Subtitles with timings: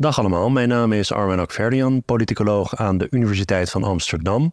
[0.00, 4.52] Dag allemaal, mijn naam is Armen Akverdian, politicoloog aan de Universiteit van Amsterdam.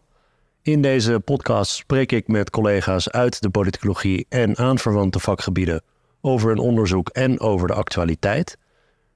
[0.62, 5.82] In deze podcast spreek ik met collega's uit de politicologie en aanverwante vakgebieden
[6.20, 8.58] over hun onderzoek en over de actualiteit.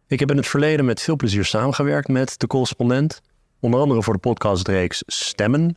[0.06, 3.22] Ik heb in het verleden met veel plezier samengewerkt met de correspondent,
[3.60, 5.76] onder andere voor de podcastreeks Stemmen,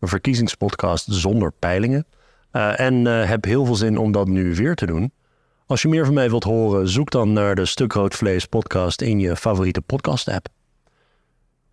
[0.00, 2.06] een verkiezingspodcast zonder peilingen.
[2.52, 5.12] Uh, en uh, heb heel veel zin om dat nu weer te doen.
[5.66, 9.00] Als je meer van mij wilt horen, zoek dan naar de Stuk Rood Vlees podcast
[9.00, 10.48] in je favoriete podcast app.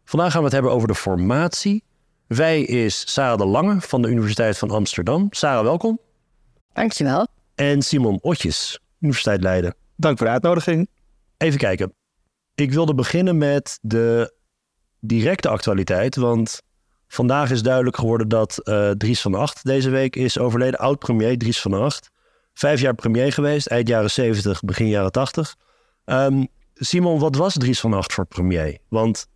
[0.05, 1.83] Vandaag gaan we het hebben over de formatie.
[2.27, 5.27] Wij is Sarah de Lange van de Universiteit van Amsterdam.
[5.29, 5.99] Sarah, welkom.
[6.73, 7.27] Dankjewel.
[7.55, 9.75] En Simon Otjes, Universiteit Leiden.
[9.95, 10.89] Dank voor de uitnodiging.
[11.37, 11.93] Even kijken.
[12.55, 14.33] Ik wilde beginnen met de
[14.99, 16.61] directe actualiteit, want
[17.07, 20.79] vandaag is duidelijk geworden dat uh, Dries van Acht deze week is overleden.
[20.79, 22.09] Oud-premier Dries van Acht.
[22.61, 25.55] Vijf jaar premier geweest, eind jaren 70, begin jaren 80.
[26.05, 28.77] Um, Simon, wat was Dries van Acht voor premier?
[28.89, 29.27] Want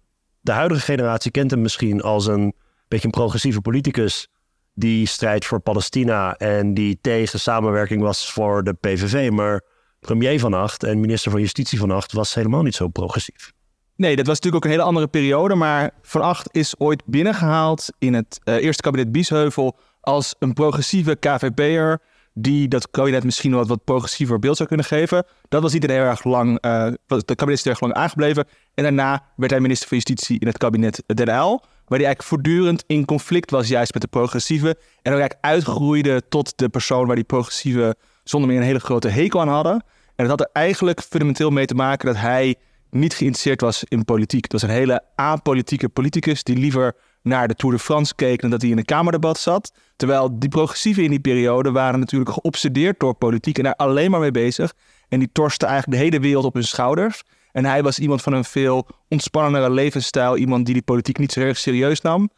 [0.41, 2.53] de huidige generatie kent hem misschien als een
[2.87, 4.27] beetje een progressieve politicus
[4.73, 9.29] die strijdt voor Palestina en die tegen samenwerking was voor de PVV.
[9.29, 9.61] Maar
[9.99, 13.51] premier van Acht en minister van Justitie van Acht was helemaal niet zo progressief.
[13.95, 15.55] Nee, dat was natuurlijk ook een hele andere periode.
[15.55, 21.15] Maar Van Acht is ooit binnengehaald in het uh, eerste kabinet Biesheuvel als een progressieve
[21.15, 22.01] KVP'er
[22.37, 25.25] die dat kabinet misschien wat, wat progressiever beeld zou kunnen geven.
[25.49, 28.45] Dat was niet heel erg lang, uh, het kabinet is er erg lang aangebleven.
[28.73, 31.59] En daarna werd hij minister van Justitie in het kabinet Den Uyl.
[31.59, 34.67] Waar hij eigenlijk voortdurend in conflict was juist met de progressieve.
[34.67, 39.07] En ook eigenlijk uitgroeide tot de persoon waar die progressieve zonder meer een hele grote
[39.07, 39.73] hekel aan hadden.
[40.15, 42.55] En dat had er eigenlijk fundamenteel mee te maken dat hij
[42.89, 44.43] niet geïnteresseerd was in politiek.
[44.43, 48.49] Het was een hele apolitieke politicus die liever naar de Tour de France keek dan
[48.49, 49.73] dat hij in een Kamerdebat zat.
[49.95, 54.19] Terwijl die progressieven in die periode waren natuurlijk geobsedeerd door politiek en daar alleen maar
[54.19, 54.73] mee bezig.
[55.09, 57.23] En die torsten eigenlijk de hele wereld op hun schouders.
[57.51, 60.37] En hij was iemand van een veel ontspannendere levensstijl.
[60.37, 62.29] Iemand die die politiek niet zo erg serieus nam.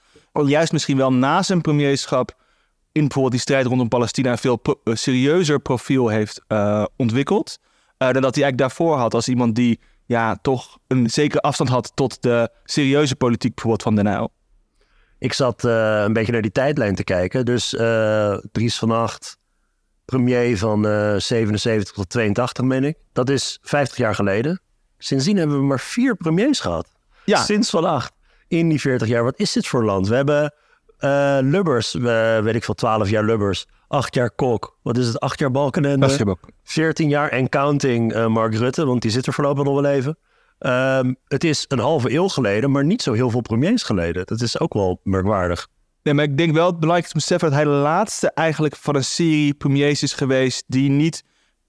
[0.45, 2.35] Juist misschien wel na zijn premierschap
[2.91, 7.57] in bijvoorbeeld die strijd rondom Palestina een veel pro serieuzer profiel heeft uh, ontwikkeld.
[7.59, 11.69] Uh, dan dat hij eigenlijk daarvoor had als iemand die ja, toch een zekere afstand
[11.69, 14.31] had tot de serieuze politiek bijvoorbeeld van Den Uyl.
[15.19, 17.45] Ik zat uh, een beetje naar die tijdlijn te kijken.
[17.45, 19.37] Dus uh, Dries van Acht,
[20.05, 22.97] premier van uh, 77 tot 82, meen ik.
[23.13, 24.61] Dat is 50 jaar geleden.
[24.97, 26.93] Sindsdien hebben we maar vier premiers gehad.
[27.25, 27.43] Ja.
[27.43, 28.13] Sinds van Acht.
[28.47, 29.23] In die 40 jaar.
[29.23, 30.07] Wat is dit voor land?
[30.07, 30.53] We hebben
[31.51, 31.93] Lubbers,
[32.43, 33.67] weet ik veel, 12 jaar Lubbers.
[33.87, 34.77] 8 jaar Kok.
[34.81, 35.19] Wat is het?
[35.19, 36.37] 8 jaar Balkenende.
[36.63, 40.17] 14 jaar en counting Mark Rutte, want die zit er voorlopig nog wel even.
[40.59, 44.25] Um, het is een halve eeuw geleden, maar niet zo heel veel premiers geleden.
[44.25, 45.67] Dat is ook wel merkwaardig.
[46.03, 48.95] Nee, maar ik denk wel het belangrijk te beseffen dat hij de laatste eigenlijk van
[48.95, 51.23] een serie premiers is geweest die niet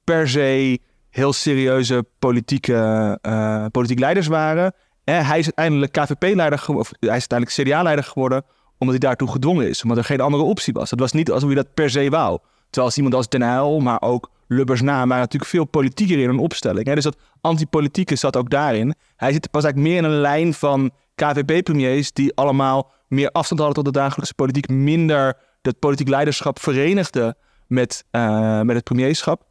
[0.05, 0.79] per se
[1.11, 4.75] heel serieuze politieke, uh, politiek leiders waren.
[5.05, 8.45] En hij is uiteindelijk KVP-leider of hij is uiteindelijk CDA-leider geworden
[8.79, 10.91] omdat hij daartoe gedwongen is, omdat er geen andere optie was.
[10.91, 12.39] Dat was niet alsof hij dat per se wou.
[12.65, 16.29] Terwijl als iemand als Den Uyl, maar ook Lubbers na, maar natuurlijk veel politieker in
[16.29, 16.87] een opstelling.
[16.87, 16.95] Hè?
[16.95, 18.95] Dus dat antipolitieke zat ook daarin.
[19.17, 23.85] Hij zit pas eigenlijk meer in een lijn van KVP-premiers die allemaal meer afstand hadden
[23.85, 29.47] tot de dagelijkse politiek, minder dat politiek leiderschap verenigde met, uh, met het premierschap.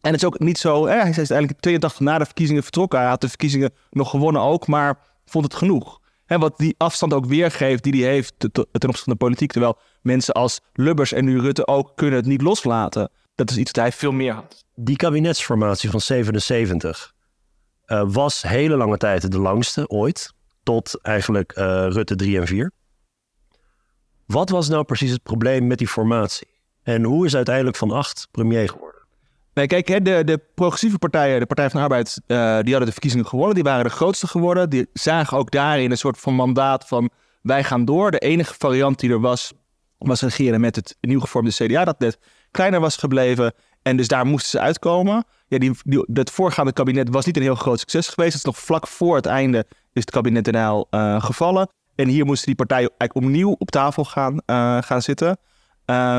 [0.00, 2.98] En het is ook niet zo, hè, hij is eigenlijk 82 na de verkiezingen vertrokken.
[2.98, 6.00] Hij had de verkiezingen nog gewonnen ook, maar vond het genoeg.
[6.26, 9.52] Hè, wat die afstand ook weergeeft die hij heeft ten opzichte van de politiek.
[9.52, 13.72] Terwijl mensen als Lubbers en nu Rutte ook kunnen het niet loslaten dat is iets
[13.72, 14.64] dat hij veel meer had.
[14.74, 17.14] Die kabinetsformatie van 77
[17.86, 20.32] uh, was hele lange tijd de langste ooit.
[20.62, 22.72] Tot eigenlijk uh, Rutte 3 en 4.
[24.26, 26.48] Wat was nou precies het probleem met die formatie?
[26.82, 28.94] En hoe is uiteindelijk Van Acht premier geworden?
[29.54, 32.92] Nee, kijk, de, de progressieve partijen, de Partij van de Arbeid, uh, die hadden de
[32.92, 33.54] verkiezingen gewonnen.
[33.54, 34.70] Die waren de grootste geworden.
[34.70, 37.10] Die zagen ook daarin een soort van mandaat van
[37.42, 38.10] wij gaan door.
[38.10, 39.52] De enige variant die er was,
[39.98, 41.84] was regeren met het nieuw gevormde CDA.
[41.84, 42.18] Dat net
[42.54, 43.52] kleiner was gebleven.
[43.82, 45.24] En dus daar moesten ze uitkomen.
[45.48, 45.72] Ja, die,
[46.12, 48.32] het voorgaande kabinet was niet een heel groot succes geweest.
[48.32, 51.68] Het is nog vlak voor het einde is het kabinet Den uh, gevallen.
[51.94, 55.28] En hier moesten die partijen eigenlijk opnieuw op tafel gaan, uh, gaan zitten.
[55.28, 55.36] Uh,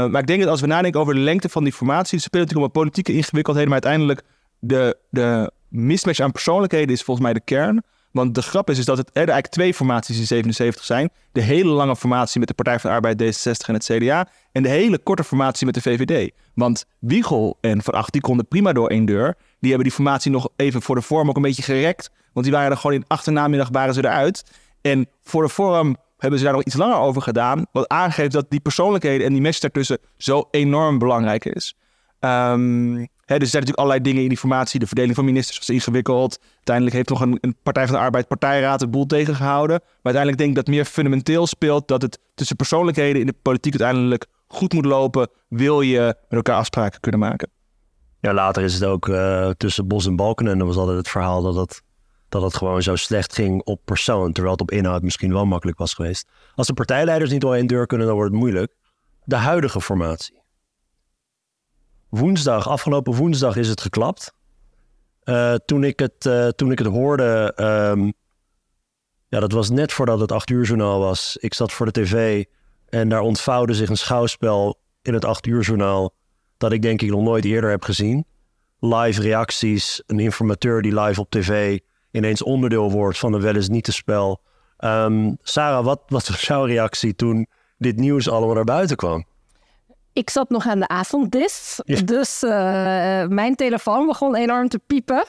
[0.06, 2.20] maar ik denk dat als we nadenken over de lengte van die formatie...
[2.20, 3.72] speelt natuurlijk om politieke ingewikkeldheden...
[3.72, 4.22] maar uiteindelijk
[4.60, 7.84] de, de mismatch aan persoonlijkheden is volgens mij de kern...
[8.16, 11.10] Want de grap is, is dat het, er eigenlijk twee formaties in 77 zijn.
[11.32, 14.28] De hele lange formatie met de Partij van de Arbeid, D66 en het CDA.
[14.52, 16.32] En de hele korte formatie met de VVD.
[16.54, 19.36] Want Wiegel en Van Acht, die konden prima door één deur.
[19.60, 22.12] Die hebben die formatie nog even voor de vorm ook een beetje gerekt.
[22.34, 24.44] Want die waren er gewoon in achternamiddag waren ze eruit.
[24.82, 27.66] En voor de vorm hebben ze daar nog iets langer over gedaan.
[27.72, 31.76] Wat aangeeft dat die persoonlijkheden en die match daartussen zo enorm belangrijk is.
[32.26, 34.80] Ehm, dus er zijn natuurlijk allerlei dingen in die formatie.
[34.80, 36.40] De verdeling van ministers was ingewikkeld.
[36.56, 39.80] Uiteindelijk heeft nog een, een Partij van de Arbeid partijraad het boel tegengehouden.
[39.80, 43.80] Maar uiteindelijk denk ik dat meer fundamenteel speelt dat het tussen persoonlijkheden in de politiek
[43.82, 45.30] uiteindelijk goed moet lopen.
[45.48, 47.50] Wil je met elkaar afspraken kunnen maken?
[48.20, 50.48] Ja, later is het ook uh, tussen Bos en Balken.
[50.48, 51.82] En dan was altijd het verhaal dat het,
[52.30, 54.32] dat het gewoon zo slecht ging op persoon.
[54.32, 56.30] Terwijl het op inhoud misschien wel makkelijk was geweest.
[56.56, 58.76] Als de partijleiders niet door één deur kunnen, dan wordt het moeilijk.
[59.24, 60.44] De huidige formatie.
[62.16, 64.34] Woensdag, afgelopen woensdag is het geklapt.
[65.24, 67.54] Uh, toen, ik het, uh, toen ik het hoorde,
[67.92, 68.14] um,
[69.28, 71.38] ja, dat was net voordat het acht uur journaal was.
[71.40, 72.44] Ik zat voor de tv
[72.90, 76.14] en daar ontvouwde zich een schouwspel in het acht uur journaal
[76.58, 78.26] dat ik denk ik nog nooit eerder heb gezien.
[78.80, 81.80] Live reacties, een informateur die live op tv
[82.12, 84.42] ineens onderdeel wordt van een wel eens niet te spel.
[84.80, 87.48] Um, Sarah, wat, wat was jouw reactie toen
[87.78, 89.26] dit nieuws allemaal naar buiten kwam?
[90.16, 92.52] Ik zat nog aan de avonddis, dus uh,
[93.26, 95.26] mijn telefoon begon enorm te piepen.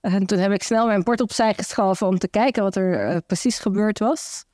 [0.00, 3.16] En toen heb ik snel mijn bord opzij geschoven om te kijken wat er uh,
[3.26, 4.44] precies gebeurd was.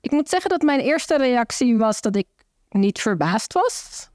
[0.00, 2.26] Ik moet zeggen dat mijn eerste reactie was dat ik
[2.68, 4.08] niet verbaasd was.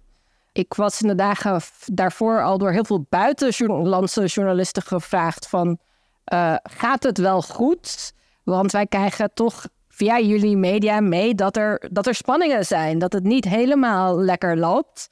[0.51, 5.79] Ik was in de dagen daarvoor al door heel veel buitenlandse journalisten gevraagd van...
[6.33, 8.13] Uh, gaat het wel goed?
[8.43, 12.99] Want wij krijgen toch via jullie media mee dat er, dat er spanningen zijn.
[12.99, 15.09] Dat het niet helemaal lekker loopt.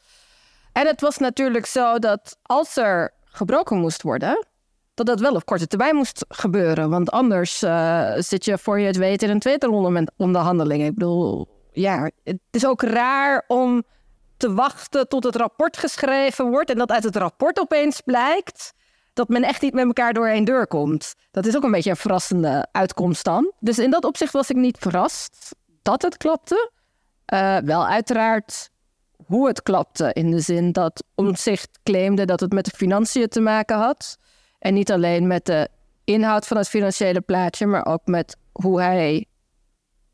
[0.71, 4.45] En het was natuurlijk zo dat als er gebroken moest worden...
[4.93, 6.89] dat dat wel op korte termijn moest gebeuren.
[6.89, 10.85] Want anders uh, zit je voor je het weet in een tweede ronde onderhandelingen.
[10.85, 13.83] Ik bedoel, ja, het is ook raar om
[14.37, 18.73] te wachten tot het rapport geschreven wordt en dat uit het rapport opeens blijkt
[19.13, 21.13] dat men echt niet met elkaar door deur komt.
[21.31, 23.51] Dat is ook een beetje een verrassende uitkomst dan.
[23.59, 26.71] Dus in dat opzicht was ik niet verrast dat het klapte.
[27.33, 28.69] Uh, wel uiteraard
[29.25, 33.41] hoe het klapte, in de zin dat Omzicht claimde dat het met de financiën te
[33.41, 34.17] maken had.
[34.59, 35.69] En niet alleen met de
[36.03, 39.25] inhoud van het financiële plaatje, maar ook met hoe hij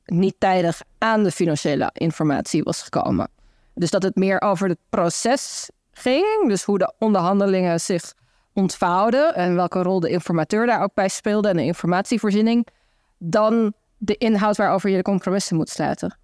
[0.05, 3.29] niet tijdig aan de financiële informatie was gekomen.
[3.73, 6.47] Dus dat het meer over het proces ging.
[6.47, 8.13] Dus hoe de onderhandelingen zich
[8.59, 12.67] ontvouwden en welke rol de informateur daar ook bij speelde en de informatievoorziening,
[13.17, 16.17] dan de inhoud waarover je de compromissen moet sluiten.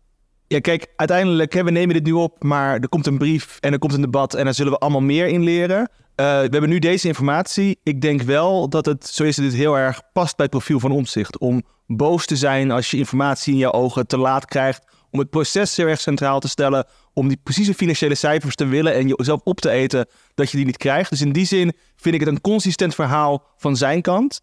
[0.47, 3.71] Ja, kijk, uiteindelijk, hè, we nemen dit nu op, maar er komt een brief en
[3.71, 5.79] er komt een debat en daar zullen we allemaal meer in leren.
[5.79, 5.85] Uh,
[6.15, 7.79] we hebben nu deze informatie.
[7.83, 10.91] Ik denk wel dat het, zo is het, heel erg past bij het profiel van
[10.91, 11.37] omzicht.
[11.37, 14.83] Om boos te zijn als je informatie in je ogen te laat krijgt.
[15.15, 18.93] Om het proces heel erg centraal te stellen om die precieze financiële cijfers te willen
[18.93, 21.09] en jezelf op te eten dat je die niet krijgt.
[21.09, 24.41] Dus in die zin vind ik het een consistent verhaal van zijn kant.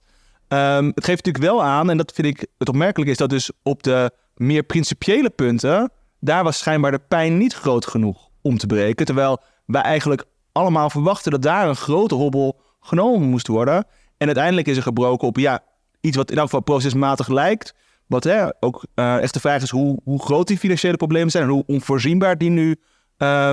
[0.48, 3.50] Um, het geeft natuurlijk wel aan, en dat vind ik het opmerkelijk is, dat dus
[3.62, 8.66] op de meer principiële punten, daar was schijnbaar de pijn niet groot genoeg om te
[8.66, 9.06] breken.
[9.06, 13.86] Terwijl wij eigenlijk allemaal verwachten dat daar een grote hobbel genomen moest worden.
[14.16, 15.60] En uiteindelijk is er gebroken op ja,
[16.00, 17.74] iets wat in elk geval procesmatig lijkt,
[18.12, 21.44] wat hè, ook uh, echt de vraag is hoe, hoe groot die financiële problemen zijn
[21.44, 22.78] en hoe onvoorzienbaar die nu uh,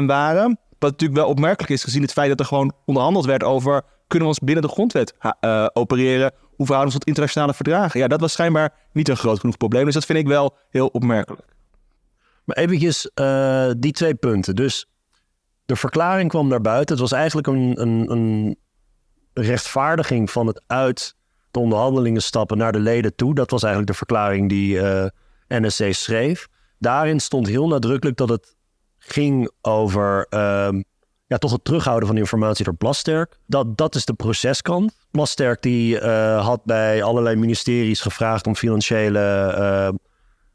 [0.06, 0.60] waren.
[0.80, 4.28] Wat natuurlijk wel opmerkelijk is gezien het feit dat er gewoon onderhandeld werd over kunnen
[4.28, 6.32] we ons binnen de grondwet uh, opereren?
[6.56, 8.00] Hoe verhouden we ons tot internationale verdragen?
[8.00, 9.86] Ja, dat was schijnbaar niet een groot genoeg probleem.
[9.86, 11.48] Dus dat vind ik wel heel opmerkelijk.
[12.46, 13.12] Maar eventjes
[13.78, 14.56] die twee punten.
[14.56, 14.90] Dus
[15.66, 16.96] de verklaring kwam naar buiten.
[16.96, 18.58] Het was eigenlijk een, een, een
[19.34, 21.16] rechtvaardiging van het uit
[21.52, 23.36] de onderhandelingen stappen naar de leden toe.
[23.36, 25.12] Dat was eigenlijk de verklaring die uh, eh,
[25.48, 26.48] NSC schreef.
[26.78, 28.56] Daarin stond heel nadrukkelijk dat het
[28.98, 30.70] ging over uh,
[31.26, 33.38] ja, toch het terughouden van informatie door Plasterk.
[33.46, 34.94] Dat, dat is de proceskant.
[35.12, 39.96] Plasterk die uh, had bij allerlei ministeries gevraagd om financiële uh,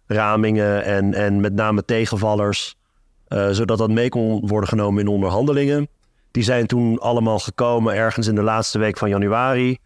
[0.06, 2.76] ramingen en, en met name tegenvallers,
[3.50, 5.88] zodat dat mee kon worden genomen in onderhandelingen.
[6.30, 9.78] Die zijn toen allemaal gekomen ergens in de laatste week van januari.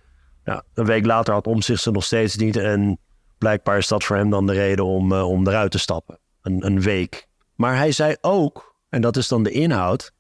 [0.49, 2.57] Ja, een week later had Omzicht ze nog steeds niet.
[2.57, 2.99] En
[3.39, 6.19] blijkbaar is dat voor hem dan de reden om, uh, om eruit te stappen.
[6.43, 7.27] Een, een week.
[7.55, 10.13] Maar hij zei ook, en dat is dan de inhoud,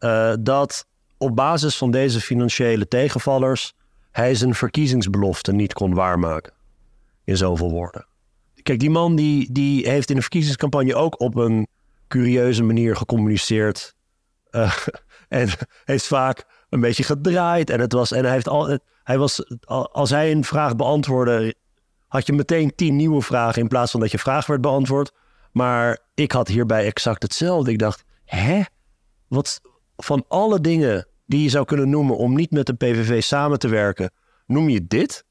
[0.00, 0.86] uh, dat
[1.18, 3.74] op basis van deze financiële tegenvallers
[4.10, 6.52] hij zijn verkiezingsbelofte niet kon waarmaken.
[7.24, 8.06] In zoveel woorden.
[8.62, 11.66] Kijk, die man die, die heeft in de verkiezingscampagne ook op een
[12.06, 13.94] curieuze manier gecommuniceerd.
[14.50, 14.76] Uh,
[15.28, 15.48] en
[15.84, 17.70] heeft vaak een beetje gedraaid.
[17.70, 19.60] En, het was, en hij, heeft al, hij was,
[19.92, 21.54] als hij een vraag beantwoordde,
[22.06, 25.12] had je meteen tien nieuwe vragen in plaats van dat je vraag werd beantwoord.
[25.52, 27.70] Maar ik had hierbij exact hetzelfde.
[27.70, 28.62] Ik dacht, hè?
[29.28, 29.60] Wat
[29.96, 33.68] van alle dingen die je zou kunnen noemen om niet met de PVV samen te
[33.68, 34.10] werken,
[34.46, 35.24] noem je dit?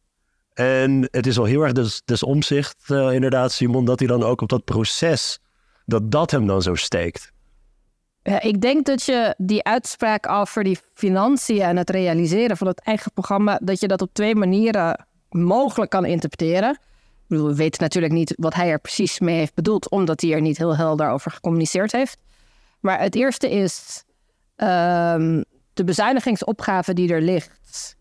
[0.53, 4.23] En het is al heel erg des, des omzicht, uh, inderdaad, Simon, dat hij dan
[4.23, 5.39] ook op dat proces,
[5.85, 7.31] dat dat hem dan zo steekt.
[8.29, 12.79] Ja, ik denk dat je die uitspraak over die financiën en het realiseren van het
[12.79, 16.79] eigen programma, dat je dat op twee manieren mogelijk kan interpreteren.
[17.27, 20.57] We weten natuurlijk niet wat hij er precies mee heeft bedoeld, omdat hij er niet
[20.57, 22.17] heel helder over gecommuniceerd heeft.
[22.79, 24.03] Maar het eerste is
[24.55, 25.43] ehm,
[25.73, 27.95] de bezuinigingsopgave die er ligt,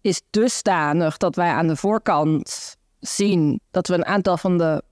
[0.00, 4.82] is dusdanig dat wij aan de voorkant zien dat we een aantal van de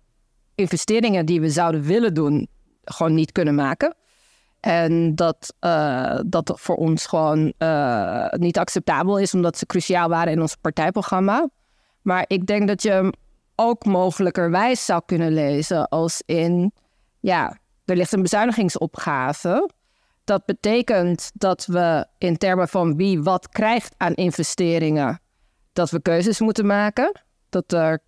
[0.55, 2.49] investeringen die we zouden willen doen,
[2.85, 3.95] gewoon niet kunnen maken.
[4.64, 10.33] En dat uh, dat voor ons gewoon uh, niet acceptabel is, omdat ze cruciaal waren
[10.33, 11.49] in ons partijprogramma.
[12.02, 13.12] Maar ik denk dat je hem
[13.54, 16.73] ook mogelijkerwijs zou kunnen lezen als in,
[17.21, 19.71] ja, er ligt een bezuinigingsopgave.
[20.25, 25.21] Dat betekent dat we in termen van wie wat krijgt aan investeringen,
[25.73, 27.21] dat we keuzes moeten maken.
[27.49, 28.02] Dat er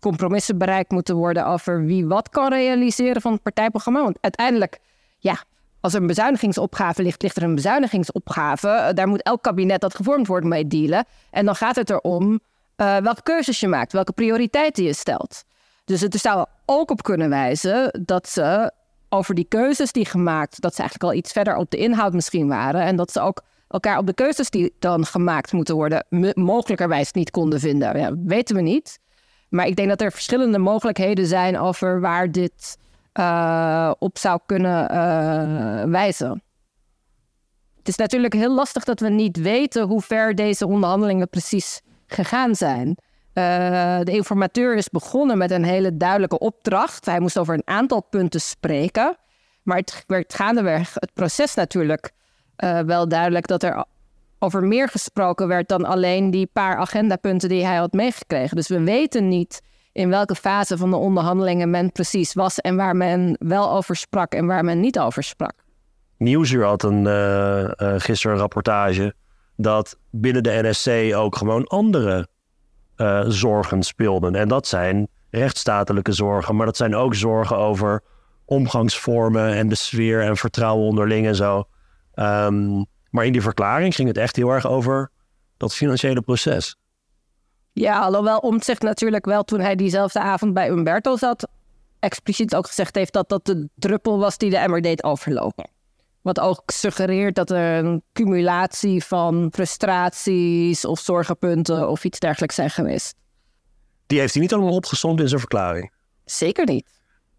[0.00, 4.02] compromissen bereikt moeten worden over wie wat kan realiseren van het partijprogramma.
[4.02, 4.78] Want uiteindelijk,
[5.18, 5.44] ja,
[5.82, 8.68] als er een bezuinigingsopgave ligt, ligt er een bezuinigingsopgave.
[8.68, 11.04] Eh, daar moet elk kabinet dat gevormd wordt mee dealen.
[11.30, 12.40] En dan gaat het erom
[12.76, 15.44] uh, welke keuzes je maakt, welke prioriteiten je stelt.
[15.84, 18.72] Dus het zou ook op kunnen wijzen dat ze
[19.08, 22.48] over die keuzes die gemaakt, dat ze eigenlijk al iets verder op de inhoud misschien
[22.48, 22.80] waren.
[22.80, 27.30] En dat ze ook elkaar op de keuzes die dan gemaakt moeten worden, mogelijkerwijs niet
[27.30, 27.98] konden vinden.
[27.98, 28.98] Ja, weten we niet.
[29.48, 32.78] Maar ik denk dat er verschillende mogelijkheden zijn over waar dit
[33.20, 36.42] uh, op zou kunnen uh, wijzen.
[37.78, 42.54] Het is natuurlijk heel lastig dat we niet weten hoe ver deze onderhandelingen precies gegaan
[42.54, 42.88] zijn.
[42.88, 47.06] Uh, de informateur is begonnen met een hele duidelijke opdracht.
[47.06, 49.16] Hij moest over een aantal punten spreken.
[49.62, 52.10] Maar het werd gaandeweg het proces natuurlijk
[52.86, 53.84] wel duidelijk dat er
[54.38, 58.56] over meer gesproken werd dan alleen die paar agendapunten die hij had meegekregen.
[58.56, 62.96] Dus we weten niet in welke fase van de onderhandelingen men precies was en waar
[62.96, 65.54] men wel over sprak en waar men niet over sprak.
[66.16, 69.14] Nieuwsuur had een, uh, uh, gisteren een rapportage
[69.56, 72.28] dat binnen de NSC ook gewoon andere
[72.96, 74.34] uh, zorgen speelden.
[74.34, 78.02] En dat zijn rechtsstatelijke zorgen, maar dat zijn ook zorgen over
[78.44, 81.64] omgangsvormen en de sfeer en vertrouwen onderling en zo.
[82.14, 85.10] Um, maar in die verklaring ging het echt heel erg over
[85.56, 86.76] dat financiële proces.
[87.72, 91.48] Ja, alhoewel Omtzigt natuurlijk wel toen hij diezelfde avond bij Umberto zat,
[91.98, 95.70] expliciet ook gezegd heeft dat dat de druppel was die de emmer deed overlopen.
[96.22, 102.70] Wat ook suggereert dat er een cumulatie van frustraties of zorgenpunten of iets dergelijks zijn
[102.70, 103.14] geweest.
[104.06, 105.92] Die heeft hij niet allemaal opgezond in zijn verklaring.
[106.24, 106.86] Zeker niet.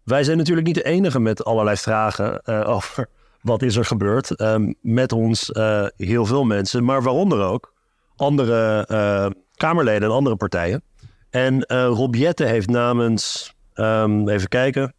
[0.04, 3.08] Wij zijn natuurlijk niet de enige met allerlei vragen uh, over
[3.40, 4.40] wat is er gebeurd.
[4.40, 7.74] Uh, met ons uh, heel veel mensen, maar waaronder ook
[8.16, 10.82] andere uh, Kamerleden en andere partijen.
[11.30, 14.94] En Rob Jette heeft namens, um, even kijken,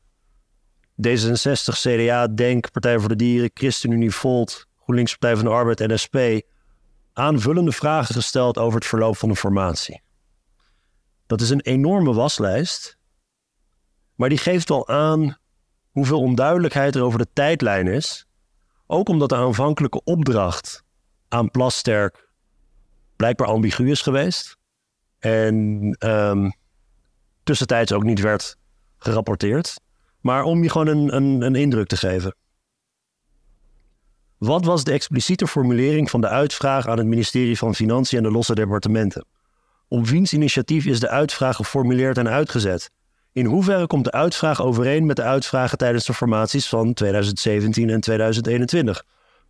[1.07, 5.99] D66, CDA, DENK, Partij voor de Dieren, ChristenUnie, Volt, GroenLinks, Partij van de Arbeid en
[6.03, 6.17] SP
[7.13, 10.01] aanvullende vragen gesteld over het verloop van de formatie.
[11.25, 12.97] Dat is een enorme waslijst,
[14.15, 15.37] maar die geeft wel aan
[15.91, 18.25] hoeveel onduidelijkheid er over de tijdlijn is
[18.87, 20.83] ook omdat de aanvankelijke opdracht
[21.27, 22.24] aan Plasterk
[23.15, 24.57] blijkbaar ambigu is geweest.
[25.19, 26.53] En um,
[27.43, 28.57] tussentijds ook niet werd
[28.97, 29.79] gerapporteerd.
[30.21, 32.35] Maar om je gewoon een, een, een indruk te geven.
[34.37, 38.31] Wat was de expliciete formulering van de uitvraag aan het ministerie van Financiën en de
[38.31, 39.25] losse departementen?
[39.87, 42.91] Op wiens initiatief is de uitvraag geformuleerd en uitgezet?
[43.31, 47.99] In hoeverre komt de uitvraag overeen met de uitvragen tijdens de formaties van 2017 en
[47.99, 49.05] 2021?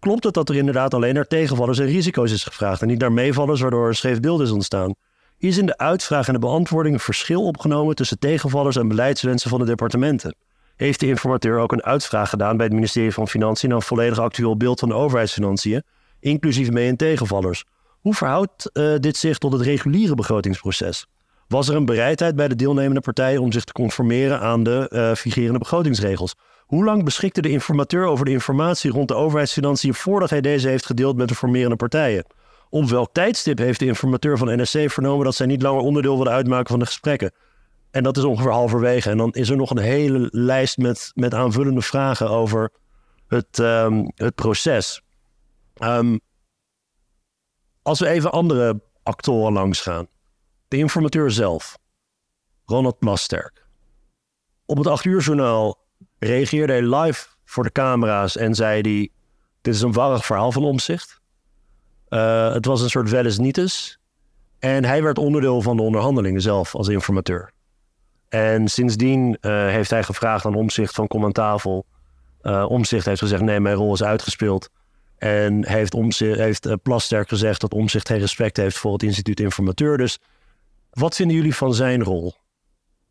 [0.06, 3.12] Klopt het dat er inderdaad alleen naar tegenvallers en risico's is gevraagd en niet naar
[3.12, 4.96] meevallers waardoor een scheef beeld is ontstaan?
[5.38, 9.60] Is in de uitvraag en de beantwoording een verschil opgenomen tussen tegenvallers en beleidswensen van
[9.60, 10.36] de departementen?
[10.76, 14.20] Heeft de informateur ook een uitvraag gedaan bij het ministerie van Financiën naar een volledig
[14.20, 15.84] actueel beeld van de overheidsfinanciën,
[16.20, 17.64] inclusief mee- en tegenvallers?
[18.02, 21.08] Hoe verhoudt uh, dit zich tot het reguliere begrotingsproces?
[21.48, 25.52] was er een bereidheid bij de deelnemende partijen om zich te conformeren aan de uh,
[25.58, 26.36] begrotingsregels.
[26.66, 30.86] Hoe lang beschikte de informateur over de informatie rond de overheidsfinanciën voordat hij deze heeft
[30.86, 32.26] gedeeld met de formerende partijen?
[32.70, 36.34] Op welk tijdstip heeft de informateur van NSC vernomen dat zij niet langer onderdeel wilden
[36.34, 37.32] uitmaken van de gesprekken?
[37.92, 39.10] En dat is ongeveer halverwege.
[39.10, 42.72] En dan is er nog een hele lijst met, met aanvullende vragen over
[43.28, 45.02] het, um, het proces.
[45.84, 46.20] Um,
[47.82, 50.08] als we even andere actoren langs gaan.
[50.68, 51.78] De informateur zelf,
[52.66, 53.68] Ronald Plasterk.
[54.66, 55.85] Op het 8 uur journaal
[56.26, 59.10] reageerde hij live voor de camera's en zei hij...
[59.62, 61.22] Dit is een warrig verhaal van omzicht.
[62.10, 64.00] Uh, het was een soort welles nietes.
[64.60, 67.52] En hij werd onderdeel van de onderhandelingen zelf als informateur.
[68.30, 71.86] En sindsdien uh, heeft hij gevraagd aan omzicht van Commentafel...
[72.46, 74.70] Uh, Omzicht heeft gezegd: nee, mijn rol is uitgespeeld.
[75.18, 79.98] En heeft, omzicht, heeft Plasterk gezegd dat Omzicht geen respect heeft voor het instituut informateur.
[79.98, 80.20] Dus
[80.90, 82.34] wat vinden jullie van zijn rol?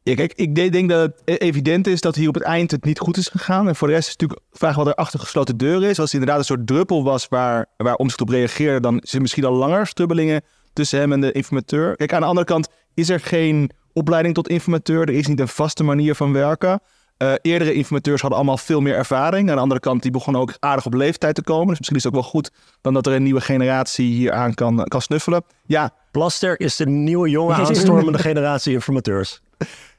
[0.05, 2.85] Ja, kijk, ik denk dat het e- evident is dat hier op het eind het
[2.85, 3.69] niet goed is gegaan.
[3.69, 5.99] En voor de rest is het natuurlijk de vraag wat er achter gesloten deuren is.
[5.99, 9.45] Als het inderdaad een soort druppel was waar, waar Omzicht op reageerde, dan zijn misschien
[9.45, 10.43] al langer strubbelingen
[10.73, 11.97] tussen hem en de informateur.
[11.97, 15.01] Kijk, aan de andere kant is er geen opleiding tot informateur.
[15.01, 16.81] Er is niet een vaste manier van werken.
[17.19, 19.49] Uh, eerdere informateurs hadden allemaal veel meer ervaring.
[19.49, 21.69] Aan de andere kant, die begonnen ook aardig op leeftijd te komen.
[21.69, 24.55] Dus misschien is het ook wel goed dan dat er een nieuwe generatie hier aan
[24.55, 25.45] kan, kan snuffelen.
[25.67, 25.91] Ja.
[26.11, 29.41] Plaster is de nieuwe jonge aanstormende generatie informateurs.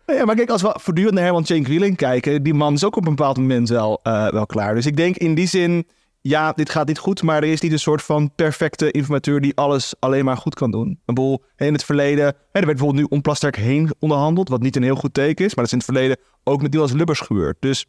[0.05, 2.95] Ja, maar kijk, als we voortdurend naar Herman Jane Grieling kijken, die man is ook
[2.95, 4.75] op een bepaald moment wel, uh, wel klaar.
[4.75, 5.87] Dus ik denk in die zin,
[6.21, 9.55] ja, dit gaat niet goed, maar er is niet een soort van perfecte informateur die
[9.55, 10.99] alles alleen maar goed kan doen.
[11.05, 14.61] Een boel in het verleden, hè, er werd bijvoorbeeld nu om Plasterk heen onderhandeld, wat
[14.61, 16.91] niet een heel goed teken is, maar dat is in het verleden ook met Niels
[16.91, 17.57] Lubbers gebeurd.
[17.59, 17.85] Dus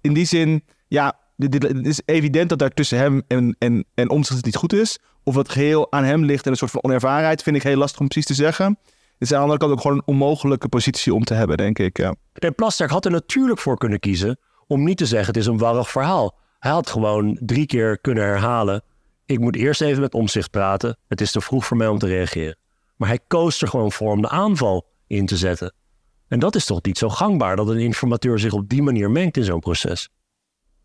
[0.00, 4.44] in die zin, ja, het is evident dat daar tussen hem en, en, en omzicht
[4.44, 4.98] niet goed is.
[5.24, 8.00] Of het geheel aan hem ligt en een soort van onervarenheid, vind ik heel lastig
[8.00, 8.78] om precies te zeggen.
[9.20, 11.78] Het is aan de andere kant ook gewoon een onmogelijke positie om te hebben, denk
[11.78, 11.96] ik.
[11.96, 12.14] Ja.
[12.32, 15.58] En Plasterk had er natuurlijk voor kunnen kiezen om niet te zeggen het is een
[15.58, 16.38] warrig verhaal.
[16.58, 18.82] Hij had gewoon drie keer kunnen herhalen.
[19.26, 20.98] Ik moet eerst even met omzicht praten.
[21.08, 22.56] Het is te vroeg voor mij om te reageren.
[22.96, 25.74] Maar hij koos er gewoon voor om de aanval in te zetten.
[26.28, 29.36] En dat is toch niet zo gangbaar dat een informateur zich op die manier mengt
[29.36, 30.08] in zo'n proces?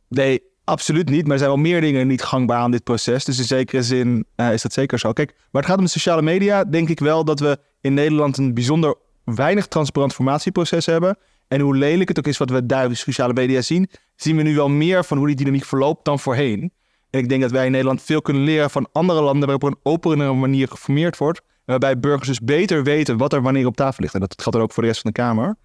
[0.07, 1.23] Nee, absoluut niet.
[1.23, 3.25] Maar er zijn wel meer dingen niet gangbaar aan dit proces.
[3.25, 5.13] Dus in zekere zin uh, is dat zeker zo.
[5.13, 8.37] Kijk, waar het gaat om de sociale media, denk ik wel dat we in Nederland
[8.37, 11.17] een bijzonder weinig transparant formatieproces hebben.
[11.47, 14.43] En hoe lelijk het ook is wat we daar op sociale media zien, zien we
[14.43, 16.71] nu wel meer van hoe die dynamiek verloopt dan voorheen.
[17.09, 19.79] En ik denk dat wij in Nederland veel kunnen leren van andere landen waarop een
[19.83, 21.41] openere manier geformeerd wordt.
[21.65, 24.13] Waarbij burgers dus beter weten wat er wanneer op tafel ligt.
[24.13, 25.55] En dat geldt ook voor de rest van de Kamer.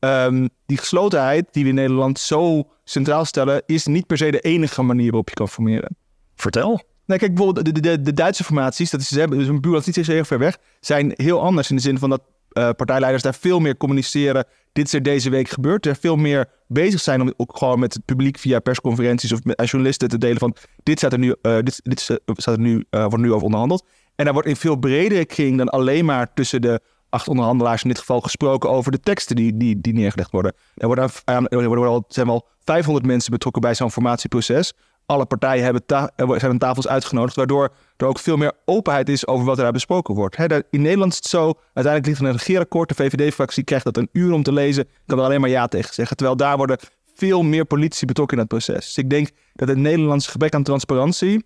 [0.00, 4.40] Um, die geslotenheid die we in Nederland zo centraal stellen, is niet per se de
[4.40, 5.96] enige manier waarop je kan formeren.
[6.34, 6.82] Vertel.
[7.08, 9.86] Nee, kijk, bijvoorbeeld de, de, de Duitse formaties, dat is, ze hebben, dus een buurland
[9.86, 12.20] niet zo heel ver weg, zijn heel anders in de zin van dat
[12.52, 14.44] uh, partijleiders daar veel meer communiceren.
[14.72, 15.86] Dit is er deze week gebeurd.
[15.86, 19.70] Er veel meer bezig zijn om ook gewoon met het publiek via persconferenties of met
[19.70, 23.16] journalisten te delen van dit staat er nu, uh, dit, dit staat er nu, wordt
[23.16, 23.84] nu over onderhandeld.
[24.14, 27.88] En daar wordt in veel bredere kring dan alleen maar tussen de acht onderhandelaars in
[27.88, 30.52] dit geval gesproken over de teksten die, die, die neergelegd worden.
[30.74, 34.72] Er, worden, er worden al, zijn wel 500 mensen betrokken bij zo'n formatieproces
[35.08, 35.82] alle partijen hebben
[36.16, 39.72] zijn aan tafels uitgenodigd, waardoor er ook veel meer openheid is over wat er daar
[39.72, 40.36] besproken wordt.
[40.70, 41.44] in Nederland is het zo,
[41.74, 45.18] uiteindelijk ligt er een regeerakkoord, de VVD-fractie krijgt dat een uur om te lezen, kan
[45.18, 46.16] er alleen maar ja tegen zeggen.
[46.16, 46.78] Terwijl daar worden
[47.14, 48.84] veel meer politici betrokken in het proces.
[48.84, 51.44] Dus ik denk dat het Nederlandse gebrek aan transparantie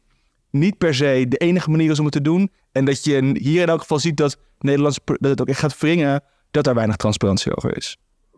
[0.51, 2.51] niet per se de enige manier is om het te doen.
[2.73, 5.79] En dat je hier in elk geval ziet dat, Nederlands, dat het ook echt gaat
[5.79, 7.97] wringen dat er weinig transparantie over is.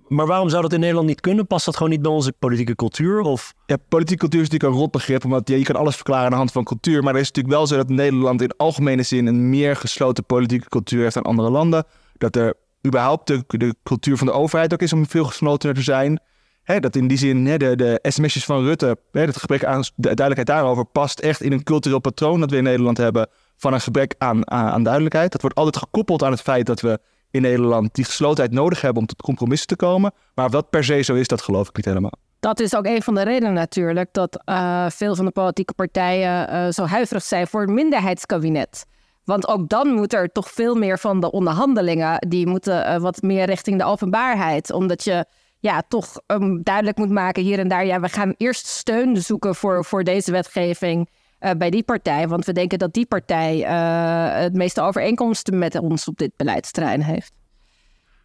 [0.08, 1.46] Maar waarom zou dat in Nederland niet kunnen?
[1.46, 3.20] Past dat gewoon niet bij onze politieke cultuur?
[3.20, 3.54] Of?
[3.66, 6.52] Ja, politieke cultuur is natuurlijk een rotbegrip, omdat je kan alles verklaren aan de hand
[6.52, 7.02] van cultuur.
[7.02, 10.68] Maar er is natuurlijk wel zo dat Nederland in algemene zin een meer gesloten politieke
[10.68, 11.84] cultuur heeft dan andere landen.
[12.18, 12.54] Dat er
[12.86, 16.20] überhaupt de, cultuur van de overheid ook is om veel geslotener te zijn.
[16.64, 20.84] Dat in die zin de, sms'jes van Rutte, hè, het gebrek aan de duidelijkheid daarover,
[20.84, 24.50] past echt in een cultureel patroon dat we in Nederland hebben van een gebrek aan,
[24.50, 25.32] aan duidelijkheid.
[25.32, 27.00] Dat wordt altijd gekoppeld aan het feit dat we
[27.34, 30.12] in Nederland die geslotenheid nodig hebben om tot compromissen te komen.
[30.34, 32.12] Maar wat per se zo is, dat geloof ik niet helemaal.
[32.40, 36.54] Dat is ook een van de redenen natuurlijk dat uh, veel van de politieke partijen
[36.54, 38.86] uh, zo huiverig zijn voor een minderheidskabinet.
[39.24, 43.22] Want ook dan moet er toch veel meer van de onderhandelingen, die moeten uh, wat
[43.22, 44.72] meer richting de openbaarheid.
[44.72, 45.24] Omdat je
[45.58, 49.54] ja, toch um, duidelijk moet maken hier en daar, ja, we gaan eerst steun zoeken
[49.54, 51.08] voor, voor deze wetgeving.
[51.44, 52.28] Uh, bij die partij.
[52.28, 57.02] Want we denken dat die partij uh, het meeste overeenkomsten met ons op dit beleidsterrein
[57.02, 57.32] heeft.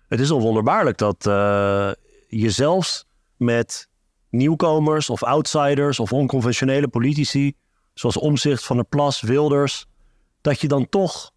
[0.08, 1.92] Het is al wonderbaarlijk dat uh,
[2.28, 3.06] je zelfs
[3.38, 3.90] met
[4.30, 7.54] nieuwkomers of outsiders of onconventionele politici,
[7.94, 9.86] zoals Omzicht van der Plas, Wilders,
[10.42, 11.32] dat je dan toch.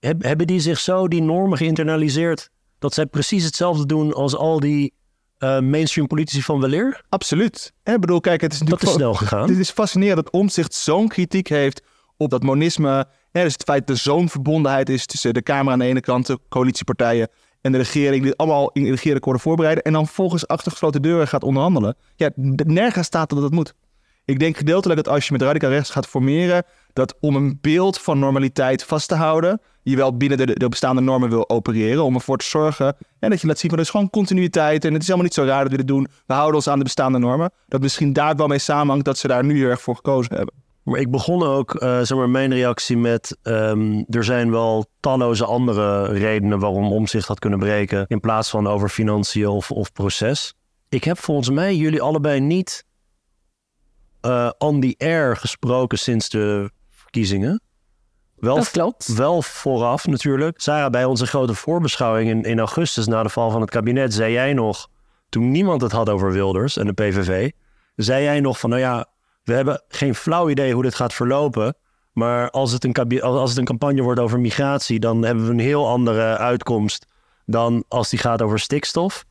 [0.00, 4.60] Heb, hebben die zich zo die normen geïnternaliseerd dat zij precies hetzelfde doen als al
[4.60, 4.94] die
[5.38, 7.02] uh, mainstream politici van weleer?
[7.08, 7.72] Absoluut.
[7.84, 9.48] Ik bedoel, kijk, het is dat is snel gegaan.
[9.48, 11.82] Het is fascinerend dat Omzicht zo'n kritiek heeft
[12.16, 13.06] op dat monisme.
[13.32, 16.00] Ja, dus het feit dat er zo'n verbondenheid is tussen de Kamer aan de ene
[16.00, 17.28] kant, de coalitiepartijen
[17.60, 19.84] en de regering, die allemaal in regeerakkoorden voorbereiden.
[19.84, 21.96] En dan volgens achter gesloten deuren gaat onderhandelen.
[22.16, 23.74] Ja, nergens staat dat dat moet.
[24.24, 28.00] Ik denk gedeeltelijk dat als je met radicaal rechts gaat formeren, dat om een beeld
[28.00, 32.04] van normaliteit vast te houden, je wel binnen de, de bestaande normen wil opereren.
[32.04, 34.84] Om ervoor te zorgen en dat je laat zien van er is gewoon continuïteit.
[34.84, 36.08] En het is helemaal niet zo raar dat we dit doen.
[36.26, 37.50] We houden ons aan de bestaande normen.
[37.68, 40.54] Dat misschien daar wel mee samenhangt dat ze daar nu heel erg voor gekozen hebben.
[40.82, 43.38] Maar ik begon ook, uh, zeg maar, mijn reactie met...
[43.42, 48.04] Um, er zijn wel talloze andere redenen waarom omzicht had kunnen breken...
[48.08, 50.54] in plaats van over financiën of, of proces.
[50.88, 52.84] Ik heb volgens mij jullie allebei niet
[54.22, 57.60] uh, on the air gesproken sinds de verkiezingen.
[58.36, 59.14] Wel, Dat klopt.
[59.14, 60.60] Wel vooraf natuurlijk.
[60.60, 64.32] Sarah, bij onze grote voorbeschouwing in, in augustus na de val van het kabinet, zei
[64.32, 64.88] jij nog,
[65.28, 67.50] toen niemand het had over Wilders en de PVV,
[67.96, 69.06] zei jij nog van, nou ja,
[69.44, 71.76] we hebben geen flauw idee hoe dit gaat verlopen.
[72.12, 75.58] Maar als het, een, als het een campagne wordt over migratie, dan hebben we een
[75.58, 77.06] heel andere uitkomst
[77.44, 79.24] dan als die gaat over stikstof.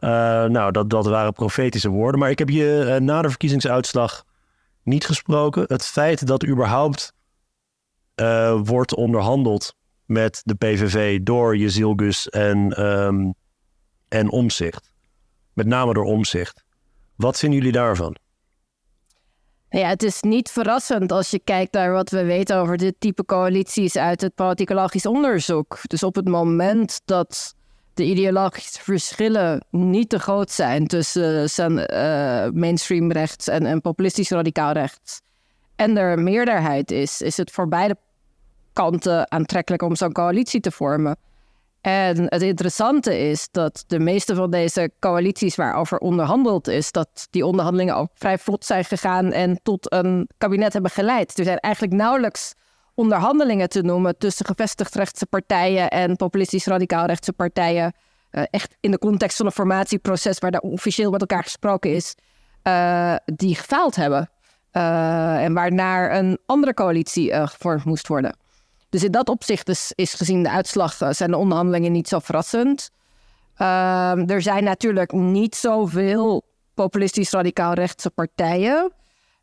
[0.00, 0.10] Uh,
[0.44, 2.20] nou, dat, dat waren profetische woorden.
[2.20, 4.24] Maar ik heb je uh, na de verkiezingsuitslag
[4.82, 5.64] niet gesproken.
[5.66, 7.12] Het feit dat überhaupt
[8.20, 13.34] uh, wordt onderhandeld met de PVV door Jezilgus en, um,
[14.08, 14.92] en Omzicht.
[15.52, 16.64] Met name door Omzicht.
[17.16, 18.16] Wat vinden jullie daarvan?
[19.70, 23.24] Ja, het is niet verrassend als je kijkt naar wat we weten over dit type
[23.24, 25.78] coalities uit het politicologisch onderzoek.
[25.82, 27.54] Dus op het moment dat
[27.94, 34.72] de ideologische verschillen niet te groot zijn tussen uh, mainstream rechts en, en populistisch radicaal
[34.72, 35.20] rechts,
[35.76, 37.96] en er meerderheid is, is het voor beide
[38.78, 41.16] kanten aantrekkelijk om zo'n coalitie te vormen.
[41.80, 47.46] En het interessante is dat de meeste van deze coalities waarover onderhandeld is, dat die
[47.46, 51.38] onderhandelingen ook vrij vlot zijn gegaan en tot een kabinet hebben geleid.
[51.38, 52.54] Er zijn eigenlijk nauwelijks
[52.94, 57.94] onderhandelingen te noemen tussen gevestigd rechtse partijen en populistisch radicaal rechtse partijen.
[58.30, 62.14] Uh, echt in de context van een formatieproces waar daar officieel met elkaar gesproken is,
[62.62, 64.30] uh, die gefaald hebben.
[64.72, 68.36] Uh, en waarnaar een andere coalitie gevormd moest worden.
[68.90, 72.90] Dus in dat opzicht is, gezien de uitslag uh, zijn de onderhandelingen niet zo verrassend.
[73.58, 78.92] Uh, er zijn natuurlijk niet zoveel populistisch radicaal rechtse partijen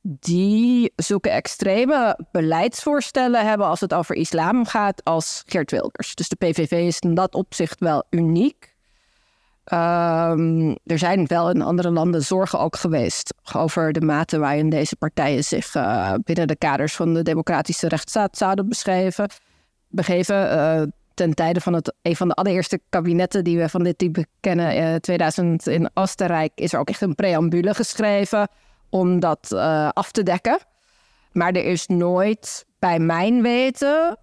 [0.07, 6.15] die zulke extreme beleidsvoorstellen hebben als het over islam gaat als Geert Wilders.
[6.15, 8.74] Dus de PVV is in dat opzicht wel uniek.
[9.73, 14.95] Um, er zijn wel in andere landen zorgen ook geweest over de mate waarin deze
[14.95, 19.29] partijen zich uh, binnen de kaders van de democratische rechtsstaat zouden beschrijven,
[19.87, 20.35] begeven.
[20.35, 20.81] Uh,
[21.13, 24.93] ten tijde van het, een van de allereerste kabinetten die we van dit type kennen,
[24.93, 28.47] uh, 2000 in Oostenrijk, is er ook echt een preambule geschreven
[28.89, 29.53] om dat
[29.93, 30.57] af te dekken.
[31.31, 34.17] Maar er is nooit, bij mijn weten,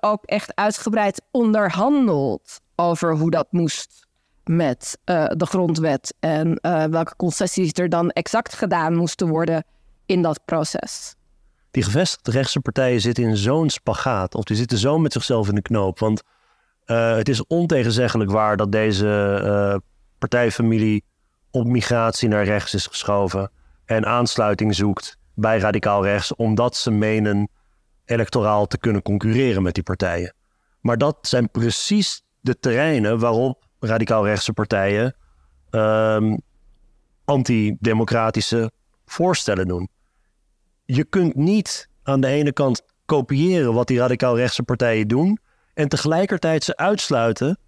[0.00, 4.05] ook echt uitgebreid onderhandeld over hoe dat moest
[4.48, 6.58] met uh, de grondwet en
[6.90, 9.64] welke concessies er dan exact gedaan moesten worden
[10.06, 11.14] in dat proces.
[11.70, 15.54] Die gevestigde rechtse partijen zitten in zo'n spagaat, of die zitten zo met zichzelf in
[15.54, 15.98] de knoop.
[15.98, 16.22] Want
[16.84, 19.82] het is ontegenzeggelijk waar dat deze
[20.18, 21.04] partijfamilie
[21.50, 23.50] op migratie naar rechts is geschoven
[23.84, 27.48] en aansluiting zoekt bij radicaal rechts, omdat ze menen
[28.04, 30.34] electoraal te kunnen concurreren met die partijen.
[30.80, 35.14] Maar dat zijn precies de terreinen waarop radicaal rechtse partijen
[35.70, 36.40] um,
[37.24, 38.70] antidemocratische
[39.06, 39.88] voorstellen doen.
[40.84, 45.38] Je kunt niet aan de ene kant kopiëren wat die radicaal rechtse partijen doen
[45.74, 47.58] en tegelijkertijd ze uitsluiten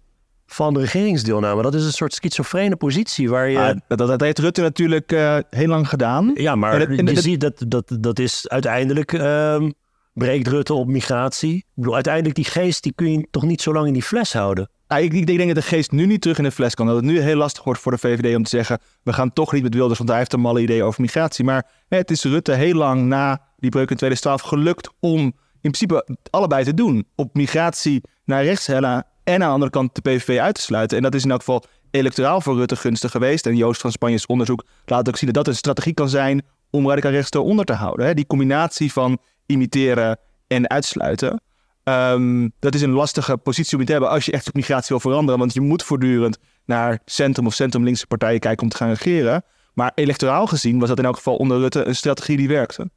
[0.45, 1.61] van de regeringsdeelname.
[1.61, 3.59] Dat is een soort schizofrene positie waar je...
[3.59, 6.31] Ah, dat, dat, heeft Rutte natuurlijk uh, heel lang gedaan.
[6.33, 9.11] Ja, maar en het, en je ziet dat, dat dat is uiteindelijk...
[9.11, 9.73] Um,
[10.13, 11.55] breekt Rutte op migratie.
[11.55, 14.33] Ik bedoel, uiteindelijk die geest die kun je toch niet zo lang in die fles
[14.33, 14.69] houden.
[14.89, 16.85] Ah, ik, ik, denk dat de geest nu niet terug in de fles kan.
[16.85, 18.79] Dat het nu heel lastig wordt voor de VVD om te zeggen...
[19.03, 21.45] we gaan toch niet met Wilders, want hij heeft een malle idee over migratie.
[21.45, 25.19] Maar het is Rutte heel lang na die breuk in 2012 gelukt om
[25.61, 27.07] in principe allebei te doen.
[27.15, 30.97] Op migratie naar rechts hellen en aan de andere kant de PVV uit te sluiten.
[30.97, 33.45] En dat is in elk geval electoraal voor Rutte gunstig geweest.
[33.45, 36.89] En Joost van Spanjes onderzoek laat ook zien dat dat een strategie kan zijn om
[36.89, 38.15] radicaal rechts eronder te houden.
[38.15, 41.41] Die combinatie van imiteren en uitsluiten.
[41.89, 44.99] Um, dat is een lastige positie om te hebben als je echt op migratie wil
[44.99, 45.39] veranderen.
[45.39, 49.43] Want je moet voortdurend naar centrum of centrum-linkse partijen kijken om te gaan regeren.
[49.73, 52.89] Maar electoraal gezien was dat in elk geval onder Rutte een strategie die werkte.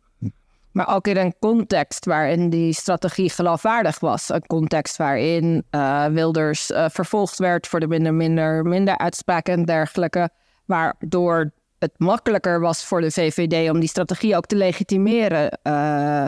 [0.72, 4.28] Maar ook in een context waarin die strategie geloofwaardig was.
[4.28, 9.64] Een context waarin uh, Wilders uh, vervolgd werd voor de minder, minder, minder uitspraken en
[9.64, 10.30] dergelijke.
[10.64, 15.58] Waardoor het makkelijker was voor de VVD om die strategie ook te legitimeren.
[15.62, 16.24] Uh,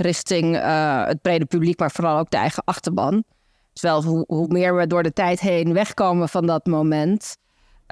[0.00, 0.62] richting
[1.06, 3.24] het brede publiek, maar vooral ook de eigen achterban.
[3.72, 7.36] Terwijl hoe, hoe meer we door de tijd heen wegkomen van dat moment.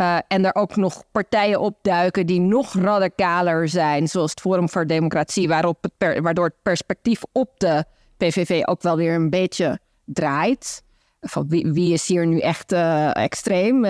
[0.01, 4.87] Uh, en er ook nog partijen opduiken die nog radicaler zijn, zoals het Forum voor
[4.87, 7.85] Democratie, waarop waardoor het perspectief op de
[8.17, 10.83] PVV ook wel weer een beetje draait.
[11.21, 13.83] Van wie, is hier nu echt uh, extreem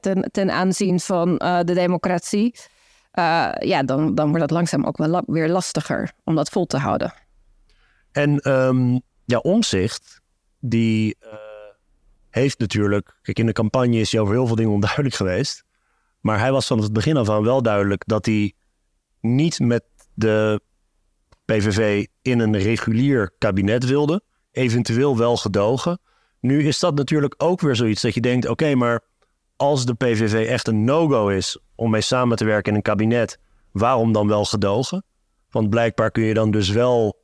[0.00, 2.54] ten, ten, aanzien van de democratie?
[3.58, 7.12] ja, dan, dan wordt het langzaam ook wel weer lastiger om dat vol te houden.
[8.12, 10.20] En um, ja, omzicht,
[10.58, 11.16] die
[12.30, 13.18] heeft natuurlijk...
[13.22, 15.64] Kijk, in de campagne is hij over heel veel dingen onduidelijk geweest.
[16.20, 18.52] Maar hij was van het begin af aan wel duidelijk dat hij
[19.20, 20.60] niet met de
[21.44, 26.00] PVV in een regulier kabinet wilde, eventueel wel gedogen.
[26.40, 29.00] Nu is dat natuurlijk ook weer zoiets dat je denkt: oké, maar
[29.56, 33.38] als de PVV echt een no-go is om mee samen te werken in een kabinet,
[33.70, 35.04] waarom dan wel gedogen?
[35.50, 37.20] Want blijkbaar kun je dan dus wel.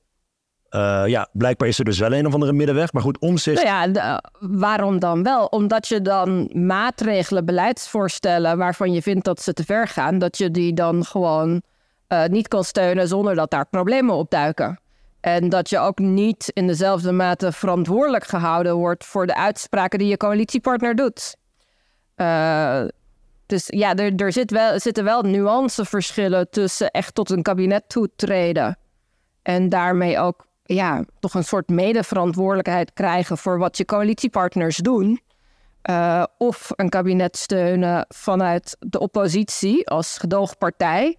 [0.70, 2.92] Uh, ja, blijkbaar is er dus wel een of andere middenweg.
[2.92, 3.64] Maar goed, omzicht.
[3.64, 5.44] Nou ja, waarom dan wel?
[5.44, 10.50] Omdat je dan maatregelen, beleidsvoorstellen waarvan je vindt dat ze te ver gaan, dat je
[10.50, 11.62] die dan gewoon
[12.08, 14.80] uh, niet kan steunen zonder dat daar problemen opduiken.
[15.20, 20.08] En dat je ook niet in dezelfde mate verantwoordelijk gehouden wordt voor de uitspraken die
[20.08, 21.36] je coalitiepartner doet.
[22.16, 22.82] Uh,
[23.46, 28.78] dus ja, er, er zit wel, zitten wel nuanceverschillen tussen echt tot een kabinet toetreden.
[29.42, 35.20] En daarmee ook ja, toch een soort medeverantwoordelijkheid krijgen voor wat je coalitiepartners doen.
[35.90, 41.16] Uh, of een kabinet steunen vanuit de oppositie als gedoogpartij.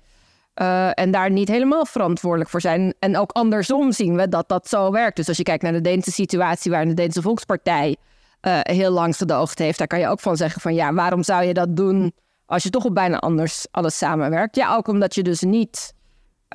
[0.55, 2.93] Uh, en daar niet helemaal verantwoordelijk voor zijn.
[2.99, 5.15] En ook andersom zien we dat dat zo werkt.
[5.15, 7.95] Dus als je kijkt naar de Deense situatie, waarin de Deense Volkspartij
[8.41, 11.43] uh, heel lang gedoogd heeft, daar kan je ook van zeggen: van ja, waarom zou
[11.43, 12.13] je dat doen
[12.45, 14.55] als je toch op bijna anders alles samenwerkt?
[14.55, 15.93] Ja, ook omdat je dus niet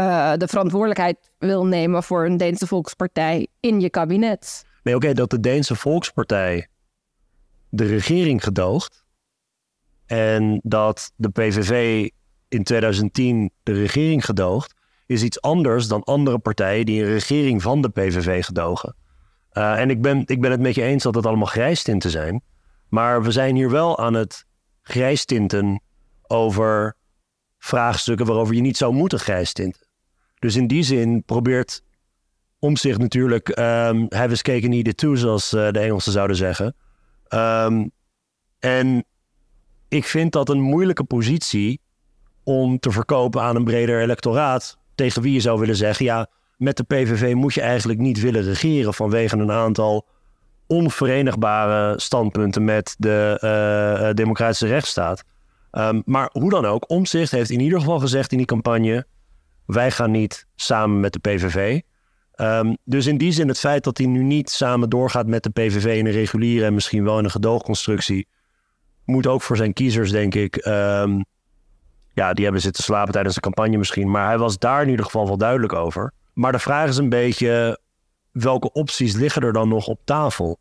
[0.01, 4.65] uh, de verantwoordelijkheid wil nemen voor een Deense Volkspartij in je kabinet.
[4.83, 6.69] Nee, oké, dat de Deense Volkspartij
[7.69, 9.05] de regering gedoogt
[10.07, 12.09] en dat de PVV
[12.49, 14.75] in 2010 de regering gedoogt,
[15.07, 18.97] is iets anders dan andere partijen die een regering van de PVV gedogen.
[19.53, 22.43] Uh, en ik ben, ik ben het met je eens dat het allemaal grijstinten zijn.
[22.89, 24.45] Maar we zijn hier wel aan het
[24.83, 25.83] grijstinten
[26.23, 26.97] over
[27.59, 29.84] vraagstukken waarover je niet zou moeten grijstinten.
[30.38, 31.83] Dus in die zin probeert
[32.59, 36.75] Omzicht natuurlijk um, cake and eat it too, zoals uh, de Engelsen zouden zeggen.
[37.29, 37.90] Um,
[38.59, 39.05] en
[39.88, 41.81] ik vind dat een moeilijke positie
[42.42, 44.79] om te verkopen aan een breder electoraat.
[44.94, 48.42] Tegen wie je zou willen zeggen, ja, met de PVV moet je eigenlijk niet willen
[48.42, 50.07] regeren vanwege een aantal
[50.66, 53.38] onverenigbare standpunten met de
[54.09, 55.25] uh, democratische rechtsstaat.
[55.73, 59.07] Um, maar hoe dan ook, Omzicht heeft in ieder geval gezegd in die campagne:
[59.66, 61.81] wij gaan niet samen met de PVV.
[62.37, 65.50] Um, dus in die zin, het feit dat hij nu niet samen doorgaat met de
[65.50, 68.29] PVV in een reguliere en misschien wel in een gedoogconstructie,
[69.05, 71.24] moet ook voor zijn kiezers, denk ik, um,
[72.12, 74.11] ja, die hebben zitten slapen tijdens de campagne misschien.
[74.11, 76.12] Maar hij was daar in ieder geval wel duidelijk over.
[76.33, 77.81] Maar de vraag is een beetje,
[78.33, 80.59] welke opties liggen er dan nog op tafel?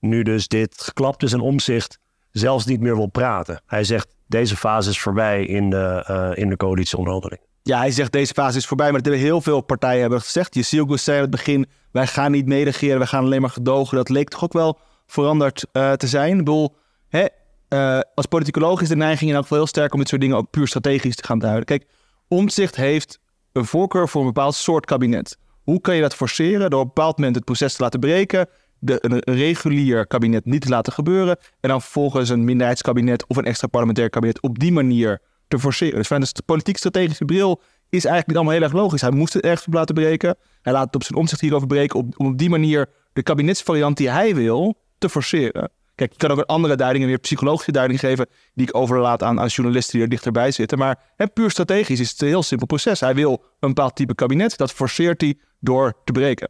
[0.00, 1.98] Nu dus dit geklapt is en omzicht
[2.30, 3.62] zelfs niet meer wil praten.
[3.66, 7.40] Hij zegt, deze fase is voorbij in de, uh, in de coalitieonderhandeling.
[7.66, 10.54] Ja, hij zegt deze fase is voorbij, maar dat hebben heel veel partijen hebben gezegd.
[10.54, 13.96] Je ziet zei aan het begin, wij gaan niet meeregeren, wij gaan alleen maar gedogen.
[13.96, 16.30] Dat leek toch ook wel veranderd uh, te zijn.
[16.30, 16.76] Ik bedoel,
[17.08, 17.26] hè,
[17.68, 20.36] uh, als politicoloog is de neiging in elk geval heel sterk om dit soort dingen
[20.36, 21.64] ook puur strategisch te gaan duiden.
[21.64, 21.86] Kijk,
[22.28, 23.18] Omtzigt heeft
[23.52, 25.38] een voorkeur voor een bepaald soort kabinet.
[25.62, 26.70] Hoe kan je dat forceren?
[26.70, 28.48] Door op een bepaald moment het proces te laten breken,
[28.78, 33.44] de, een, regulier kabinet niet te laten gebeuren en dan vervolgens een minderheidskabinet of een
[33.44, 35.96] extra parlementair kabinet op die manier te forceren.
[35.96, 39.00] Dus vanuit de politiek-strategische bril is eigenlijk niet allemaal heel erg logisch.
[39.00, 40.36] Hij moest het ergens op laten breken.
[40.62, 44.10] Hij laat het op zijn omzicht hierover breken om op die manier de kabinetsvariant die
[44.10, 45.70] hij wil te forceren.
[45.94, 49.22] Kijk, je kan ook een andere duiding, een meer psychologische duiding geven, die ik overlaat
[49.22, 50.78] aan, aan journalisten die er dichterbij zitten.
[50.78, 53.00] Maar hè, puur strategisch is het een heel simpel proces.
[53.00, 56.48] Hij wil een bepaald type kabinet, dat forceert hij door te breken.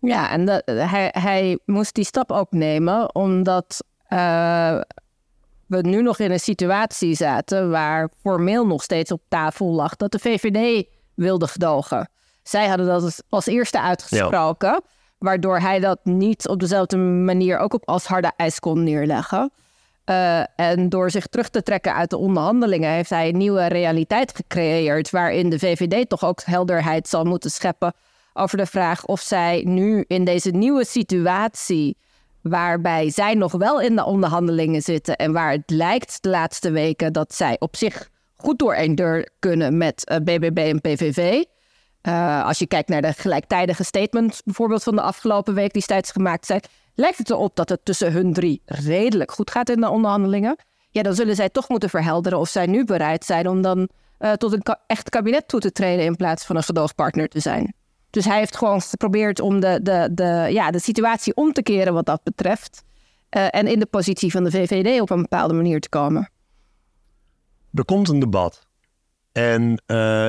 [0.00, 4.80] Ja, en hij, hij moest die stap ook nemen, omdat uh,
[5.72, 10.12] we nu nog in een situatie zaten waar formeel nog steeds op tafel lag dat
[10.12, 12.10] de VVD wilde gedogen.
[12.42, 14.68] Zij hadden dat als eerste uitgesproken.
[14.68, 14.82] Ja
[15.22, 19.52] waardoor hij dat niet op dezelfde manier ook op als harde ijs kon neerleggen.
[20.06, 24.36] Uh, en door zich terug te trekken uit de onderhandelingen heeft hij een nieuwe realiteit
[24.36, 27.92] gecreëerd, waarin de VVD toch ook helderheid zal moeten scheppen
[28.32, 31.96] over de vraag of zij nu in deze nieuwe situatie,
[32.42, 37.12] waarbij zij nog wel in de onderhandelingen zitten en waar het lijkt de laatste weken
[37.12, 41.44] dat zij op zich goed door één deur kunnen met BBB eh, en PVV,
[42.02, 46.10] uh, als je kijkt naar de gelijktijdige statements, bijvoorbeeld van de afgelopen week die steeds
[46.10, 46.60] gemaakt zijn,
[46.94, 50.56] lijkt het erop dat het tussen hun drie redelijk goed gaat in de onderhandelingen.
[50.90, 54.32] Ja, dan zullen zij toch moeten verhelderen of zij nu bereid zijn om dan uh,
[54.32, 57.74] tot een echt kabinet toe te treden in plaats van een gedoogpartner te zijn.
[58.12, 61.94] Dus hij heeft gewoon geprobeerd om de, de, de, ja, de situatie om te keren
[61.94, 62.84] wat dat betreft.
[63.30, 66.30] Uh, en in de positie van de VVD op een bepaalde manier te komen.
[67.74, 68.66] Er komt een debat.
[69.32, 69.82] En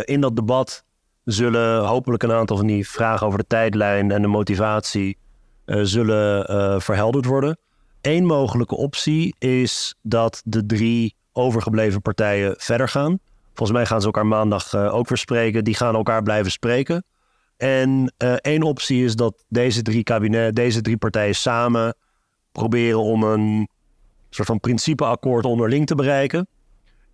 [0.05, 0.83] in dat debat
[1.23, 5.17] zullen hopelijk een aantal van die vragen over de tijdlijn en de motivatie
[5.65, 7.57] uh, zullen verhelderd worden.
[8.01, 13.19] Eén mogelijke optie is dat de drie overgebleven partijen verder gaan.
[13.53, 15.63] Volgens mij gaan ze elkaar maandag ook weer spreken.
[15.63, 17.03] Die gaan elkaar blijven spreken.
[17.57, 21.95] En uh, één optie is dat deze drie, kabinet, deze drie partijen samen
[22.51, 23.69] proberen om een
[24.29, 26.47] soort van principeakkoord onderling te bereiken.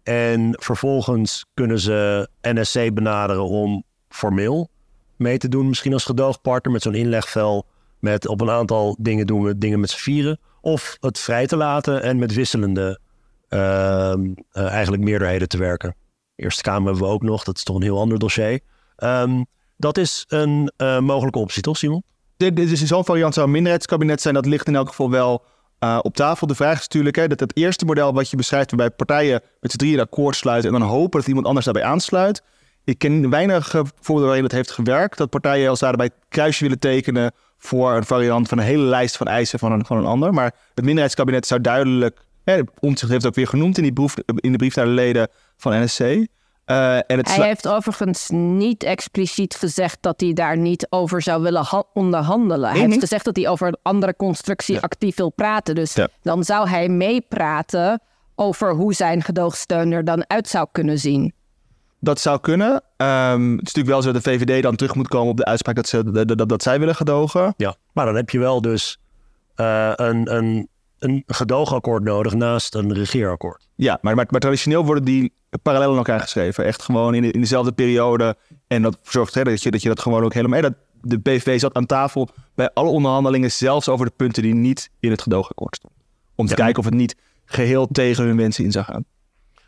[0.03, 4.69] En vervolgens kunnen ze NSC benaderen om formeel
[5.15, 5.67] mee te doen.
[5.67, 7.65] Misschien als gedoogpartner met zo'n inlegvel.
[7.99, 10.39] Met op een aantal dingen doen we dingen met z'n vieren.
[10.61, 12.99] Of het vrij te laten en met wisselende
[13.49, 15.95] uh, uh, eigenlijk meerderheden te werken.
[16.35, 17.43] Eerste Kamer hebben we ook nog.
[17.43, 18.59] Dat is toch een heel ander dossier.
[18.97, 19.45] Um,
[19.79, 22.03] dat is een uh, mogelijke optie, toch Simon?
[22.37, 24.33] Dit, dit is zo'n variant zou een minderheidskabinet zijn.
[24.33, 25.43] Dat ligt in elk geval wel
[25.79, 26.47] uh, op tafel.
[26.47, 28.69] De vraag is natuurlijk hè, dat het eerste model wat je beschrijft...
[28.71, 30.73] waarbij partijen met z'n drieën akkoord sluiten...
[30.73, 32.43] en dan hopen dat iemand anders daarbij aansluit...
[32.83, 35.17] Ik ken weinig voorbeelden waarin het heeft gewerkt.
[35.17, 39.27] Dat partijen als daarbij kruisje willen tekenen voor een variant van een hele lijst van
[39.27, 40.33] eisen van een, van een ander.
[40.33, 44.15] Maar het minderheidskabinet zou duidelijk, hè, Omtzigt heeft het ook weer genoemd in, die brief,
[44.35, 46.27] in de brief naar de leden van NSC.
[46.71, 51.41] Uh, en het hij heeft overigens niet expliciet gezegd dat hij daar niet over zou
[51.41, 52.69] willen onderhandelen.
[52.69, 55.75] hij heeft gezegd dat hij over een andere constructie actief wil praten.
[55.75, 58.01] Dus dan zou hij meepraten
[58.35, 61.33] over hoe zijn gedoogsteun er dan uit zou kunnen zien.
[61.99, 62.71] Dat zou kunnen.
[62.71, 65.45] Um, het is natuurlijk wel zo dat de VVD dan terug moet komen op de
[65.45, 67.53] uitspraak dat, ze, dat, dat, zij willen gedogen.
[67.57, 68.99] Ja, maar dan heb je wel dus
[69.55, 70.69] uh, een, een,
[70.99, 73.67] een gedoogakkoord nodig naast een regeerakkoord.
[73.75, 76.65] Ja, maar, maar, maar, traditioneel worden die parallel aan elkaar geschreven.
[76.65, 78.35] Echt gewoon in, in dezelfde periode.
[78.67, 80.61] En dat zorgt hè, dat, je, dat je dat gewoon ook helemaal...
[80.61, 84.89] Dat, de PVV zat aan tafel bij alle onderhandelingen, zelfs over de punten die niet
[84.99, 85.99] in het gedoogakkoord stonden.
[86.35, 89.05] Om te kijken of het niet geheel tegen hun wensen in zou gaan.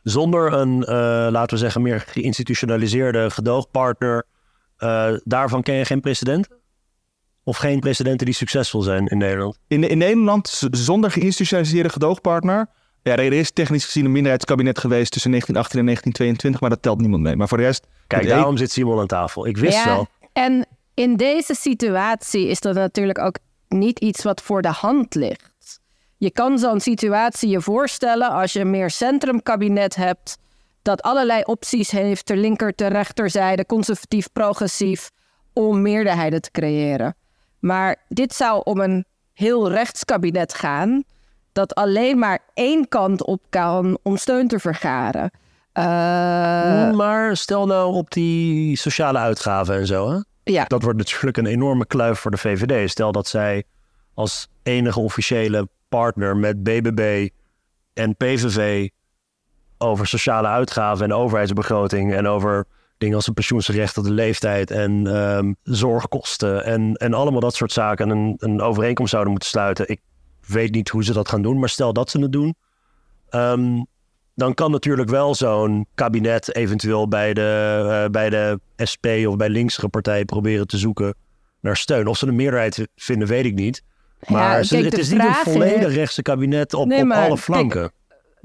[0.04, 0.86] Zonder een, uh,
[1.32, 4.26] laten we zeggen, meer geïnstitutionaliseerde gedoogpartner,
[4.80, 6.61] uh, daarvan ken je geen precedenten?
[7.44, 9.58] Of geen precedenten die succesvol zijn in Nederland?
[9.68, 12.70] In, in Nederland, zonder geïnstitutionaliseerde gedoogpartner,
[13.04, 17.00] ja, er is technisch gezien een minderheidskabinet geweest tussen 1918 en 1922, maar dat telt
[17.00, 17.36] niemand mee.
[17.36, 17.88] Maar voor de rest...
[18.08, 19.48] Kijk, daarom zit Simon aan tafel.
[19.48, 20.08] Ik wist ja, wel.
[20.34, 25.80] En in deze situatie is dat natuurlijk ook niet iets wat voor de hand ligt.
[26.18, 30.38] Je kan zo'n situatie je voorstellen als je een meer centrumkabinet hebt,
[30.82, 35.10] dat allerlei opties heeft, ter linker, ter rechterzijde, conservatief, progressief,
[35.54, 37.16] om meerderheden te creëren.
[37.62, 41.04] Maar dit zou om een heel rechtskabinet gaan,
[41.52, 45.32] dat alleen maar één kant op kan om steun te vergaren.
[45.74, 45.84] Uh...
[46.92, 50.12] Maar stel nou op die sociale uitgaven en zo.
[50.12, 50.20] Hè?
[50.44, 50.66] Ja.
[50.66, 52.90] Dat wordt natuurlijk een enorme kluif voor de VVD.
[52.90, 53.64] Stel dat zij
[54.14, 57.30] als enige officiële partner met BBB
[57.94, 58.90] en PVV
[59.78, 62.66] over sociale uitgaven en overheidsbegroting en over
[63.02, 67.72] dingen als een pensioensrecht op de leeftijd en um, zorgkosten en, en allemaal dat soort
[67.72, 69.90] zaken een, een overeenkomst zouden moeten sluiten.
[69.90, 70.00] Ik
[70.48, 72.56] weet niet hoe ze dat gaan doen, maar stel dat ze het doen.
[73.30, 73.86] Um,
[74.36, 78.60] dan kan natuurlijk wel zo'n kabinet eventueel bij de, uh, bij de
[78.92, 81.16] SP of bij linkse partijen proberen te zoeken
[81.60, 82.08] naar steun.
[82.08, 83.84] Of ze een meerderheid vinden, weet ik niet.
[84.28, 87.92] Maar het is niet een volledig rechtse kabinet op, op alle flanken.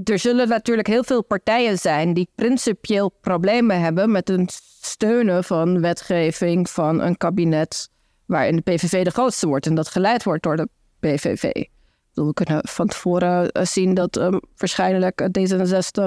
[0.04, 5.80] Er zullen natuurlijk heel veel partijen zijn die principieel problemen hebben met het steunen van
[5.80, 7.90] wetgeving van een kabinet
[8.26, 10.68] waarin de PVV de grootste wordt en dat geleid wordt door de
[11.00, 11.64] PVV.
[12.12, 16.04] We kunnen van tevoren eh, zien dat um, waarschijnlijk D66,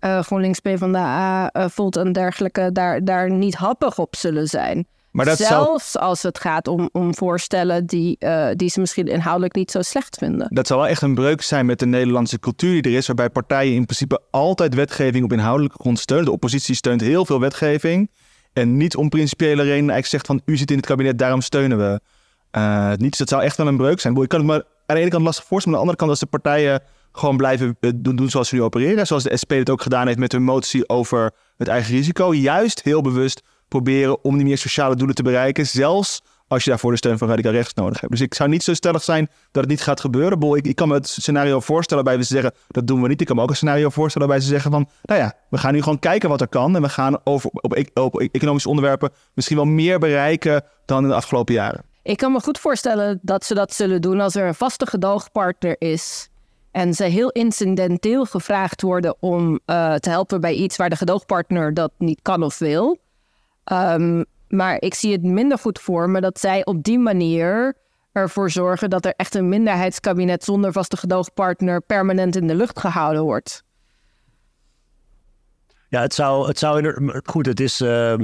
[0.00, 4.86] uh, GroenLinks, PvdA, uh, Volt en dergelijke daar, daar niet happig op zullen zijn.
[5.12, 9.54] Maar dat Zelfs als het gaat om, om voorstellen die, uh, die ze misschien inhoudelijk
[9.54, 10.46] niet zo slecht vinden.
[10.50, 13.30] Dat zal wel echt een breuk zijn met de Nederlandse cultuur die er is, waarbij
[13.30, 16.26] partijen in principe altijd wetgeving op inhoudelijke grond steunen.
[16.26, 18.10] De oppositie steunt heel veel wetgeving.
[18.52, 21.78] En niet om principiële redenen eigenlijk zegt van u zit in het kabinet, daarom steunen
[21.78, 22.00] we
[22.52, 23.10] uh, niet.
[23.10, 24.16] Dus dat zou echt wel een breuk zijn.
[24.16, 26.10] Ik kan het me aan de ene kant lastig voorstellen, maar aan de andere kant
[26.10, 29.06] als de partijen gewoon blijven eh, doen, doen zoals ze nu opereren.
[29.06, 32.34] Zoals de SP het ook gedaan heeft met hun motie over het eigen risico.
[32.34, 35.66] Juist heel bewust proberen om die meer sociale doelen te bereiken.
[35.66, 38.12] Zelfs als je daarvoor de steun van radicaal rechts nodig hebt.
[38.12, 40.56] Dus ik zou niet zo stellig zijn dat het niet gaat gebeuren.
[40.56, 43.20] Ik, ik kan me het scenario voorstellen bij ze zeggen, dat doen we niet.
[43.20, 45.72] Ik kan me ook een scenario voorstellen bij ze zeggen van, nou ja, we gaan
[45.72, 46.76] nu gewoon kijken wat er kan.
[46.76, 51.14] En we gaan over, op, op, economische onderwerpen misschien wel meer bereiken dan in de
[51.14, 51.82] afgelopen jaren.
[52.02, 55.76] Ik kan me goed voorstellen dat ze dat zullen doen als er een vaste gedoogpartner
[55.78, 56.28] is.
[56.70, 61.74] En ze heel incidenteel gevraagd worden om uh, te helpen bij iets waar de gedoogpartner
[61.74, 62.98] dat niet kan of wil.
[63.64, 67.76] Um, maar ik zie het minder goed voor me dat zij op die manier
[68.12, 73.22] ervoor zorgen dat er echt een minderheidskabinet zonder vaste gedoogpartner permanent in de lucht gehouden
[73.22, 73.64] wordt.
[75.88, 76.94] Ja, het zou, het zou
[77.24, 78.14] goed, het is uh,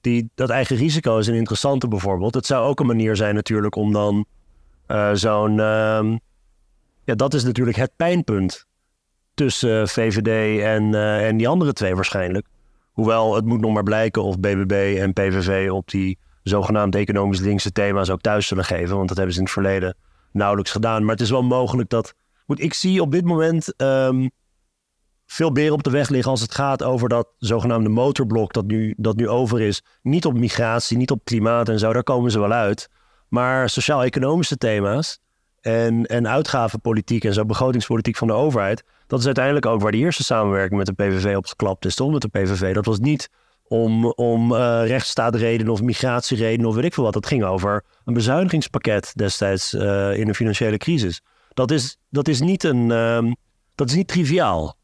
[0.00, 2.34] die, dat eigen risico is een interessante bijvoorbeeld.
[2.34, 4.24] Het zou ook een manier zijn natuurlijk om dan
[4.88, 6.16] uh, zo'n, uh,
[7.04, 8.66] ja, dat is natuurlijk het pijnpunt
[9.34, 12.46] tussen VVD en, uh, en die andere twee waarschijnlijk
[12.92, 17.72] Hoewel het moet nog maar blijken of BBB en PVV op die zogenaamd economisch linkse
[17.72, 18.96] thema's ook thuis zullen geven.
[18.96, 19.96] Want dat hebben ze in het verleden
[20.32, 21.02] nauwelijks gedaan.
[21.02, 22.14] Maar het is wel mogelijk dat.
[22.46, 24.28] Ik zie op dit moment ehm,
[25.26, 28.94] veel beren op de weg liggen als het gaat over dat zogenaamde motorblok dat nu,
[28.96, 29.82] dat nu over is.
[30.02, 32.88] Niet op migratie, niet op klimaat en zo, daar komen ze wel uit.
[33.28, 35.20] Maar sociaal-economische thema's
[35.60, 39.98] en, en uitgavenpolitiek en zo begrotingspolitiek van de overheid, dat is uiteindelijk ook waar de
[39.98, 42.12] eerste samenwerking met de PVV op geklapt is, toch?
[42.12, 42.74] Met de PVV.
[42.74, 43.30] Dat was niet
[43.68, 47.12] om, om uh, of migratieredenen of weet ik veel wat.
[47.12, 51.22] Dat ging over een bezuinigingspakket destijds uh, in een financiële crisis.
[51.54, 53.32] Dat is, dat is, niet, een, uh,
[53.74, 54.76] dat is niet triviaal.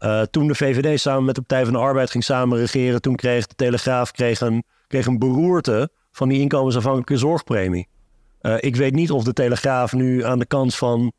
[0.00, 3.16] Uh, toen de VVD samen met de Partij van de Arbeid ging samen regeren, toen
[3.16, 7.88] kreeg de Telegraaf kreeg een, kreeg een beroerte van die inkomensafhankelijke zorgpremie.
[8.58, 11.12] ik weet niet of de Telegraaf nu aan de kant van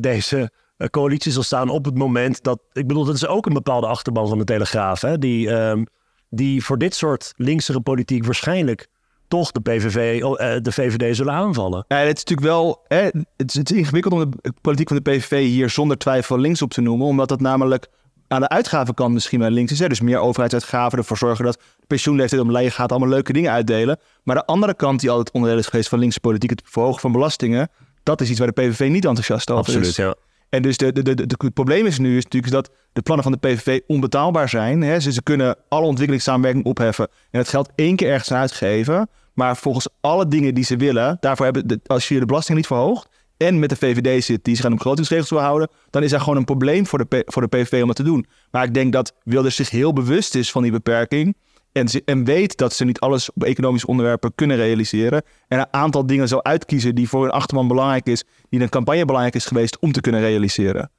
[0.00, 0.50] deze
[0.90, 2.60] coalitie zal staan op het moment dat.
[2.72, 5.00] Ik bedoel, dat is ook een bepaalde achterban van de Telegraaf.
[5.00, 5.86] Hè, die, um,
[6.30, 8.86] die voor dit soort linksere politiek waarschijnlijk
[9.28, 10.20] toch de PVV,
[10.62, 11.84] de VVD zullen aanvallen.
[11.88, 12.84] Ja, het is natuurlijk wel.
[12.88, 13.02] Hè,
[13.36, 16.62] het, is, het is ingewikkeld om de politiek van de PVV hier zonder twijfel links
[16.62, 17.88] op te noemen, omdat dat namelijk
[18.28, 19.78] aan de uitgavenkant misschien wel links is.
[19.78, 19.88] Hè?
[19.88, 23.98] Dus meer overheidsuitgaven, ervoor zorgen dat de pensioenleeftijd omlaag gaat, allemaal leuke dingen uitdelen.
[24.22, 27.12] Maar de andere kant die altijd onderdeel is geweest van linkse politiek, het verhogen van
[27.12, 27.68] belastingen,
[28.02, 29.96] dat is iets waar de PVV niet enthousiast over Absoluut, is.
[29.96, 30.14] ja.
[30.48, 33.24] En dus de, de, de, de, het probleem is nu is natuurlijk dat de plannen
[33.24, 34.82] van de PVV onbetaalbaar zijn.
[34.82, 35.00] Hè?
[35.00, 39.08] Ze, ze kunnen alle ontwikkelingssamenwerking opheffen en het geld één keer ergens uitgeven.
[39.34, 42.66] Maar volgens alle dingen die ze willen, daarvoor hebben de, als je de belasting niet
[42.66, 46.12] verhoogt en met de VVD zit die zich aan de begrotingsregels wil houden, dan is
[46.12, 48.26] er gewoon een probleem voor de, voor de PVV om dat te doen.
[48.50, 51.36] Maar ik denk dat Wilders zich heel bewust is van die beperking.
[51.78, 55.22] En, en weet dat ze niet alles op economische onderwerpen kunnen realiseren.
[55.48, 58.68] En een aantal dingen zou uitkiezen die voor een achterman belangrijk is, die in een
[58.68, 60.90] campagne belangrijk is geweest om te kunnen realiseren.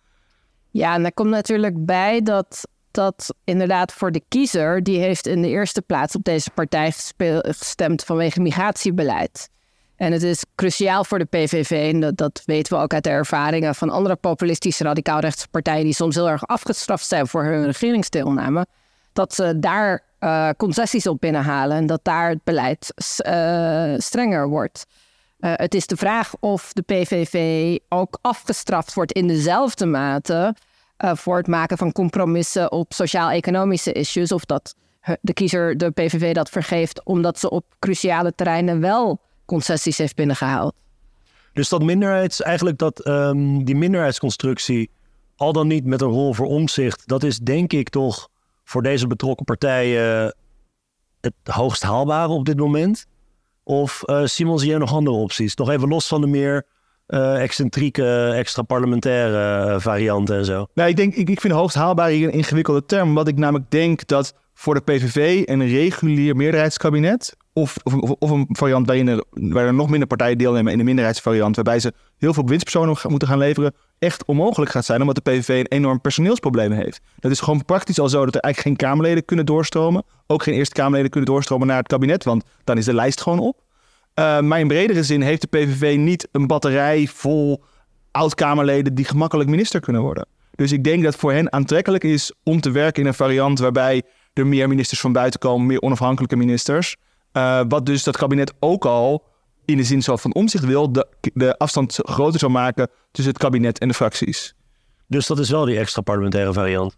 [0.71, 5.41] Ja, en daar komt natuurlijk bij dat dat inderdaad voor de kiezer, die heeft in
[5.41, 9.49] de eerste plaats op deze partij gestemd vanwege migratiebeleid.
[9.95, 13.09] En het is cruciaal voor de PVV, en dat, dat weten we ook uit de
[13.09, 18.65] ervaringen van andere populistische radicaalrechtse partijen die soms heel erg afgestraft zijn voor hun regeringsdeelname,
[19.13, 22.93] dat ze daar uh, concessies op binnenhalen en dat daar het beleid
[23.27, 24.85] uh, strenger wordt.
[25.39, 30.55] Uh, het is de vraag of de PVV ook afgestraft wordt in dezelfde mate
[30.97, 34.75] voor het maken van compromissen op sociaal-economische issues, of dat
[35.21, 40.73] de kiezer de PVV dat vergeeft omdat ze op cruciale terreinen wel concessies heeft binnengehaald.
[41.53, 44.89] Dus dat minderheids, eigenlijk dat um, die minderheidsconstructie,
[45.35, 48.29] al dan niet met een rol voor omzicht, dat is denk ik toch
[48.69, 50.35] voor deze betrokken partijen
[51.21, 53.05] het hoogst haalbare op dit moment?
[53.63, 55.55] Of uh, Simon, zie jij nog andere opties?
[55.55, 56.65] Nog even los van de meer
[57.07, 60.67] uh, excentrieke, extra parlementaire uh, varianten en zo.
[60.73, 63.13] Nou, ik, denk, ik, ik vind hoogst haalbaar hier een ingewikkelde term.
[63.13, 68.47] Wat ik namelijk denk dat voor de PVV een regulier meerderheidskabinet of, of, of, een
[68.49, 72.33] variant waarin er, waar er nog minder partijen deelnemen in de minderheidsvariant, waarbij ze heel
[72.33, 76.71] veel winstpersonen moeten gaan leveren, echt onmogelijk gaat zijn, omdat de PVV een enorm personeelsprobleem
[76.71, 77.01] heeft.
[77.19, 80.53] Dat is gewoon praktisch al zo dat er eigenlijk geen Kamerleden kunnen doorstromen, ook geen
[80.53, 83.61] Eerste Kamerleden kunnen doorstromen naar het kabinet, want dan is de lijst gewoon op.
[84.19, 87.63] Uh, maar in bredere zin heeft de PVV niet een batterij vol
[88.11, 90.27] oud-Kamerleden die gemakkelijk minister kunnen worden.
[90.55, 94.03] Dus ik denk dat voor hen aantrekkelijk is om te werken in een variant waarbij
[94.33, 96.95] er meer ministers van buiten komen, meer onafhankelijke ministers.
[97.33, 99.23] Uh, wat dus dat kabinet ook al
[99.65, 103.79] in de zin van omzicht wil, de, de afstand groter zou maken tussen het kabinet
[103.79, 104.55] en de fracties.
[105.07, 106.97] Dus dat is wel die extra parlementaire variant.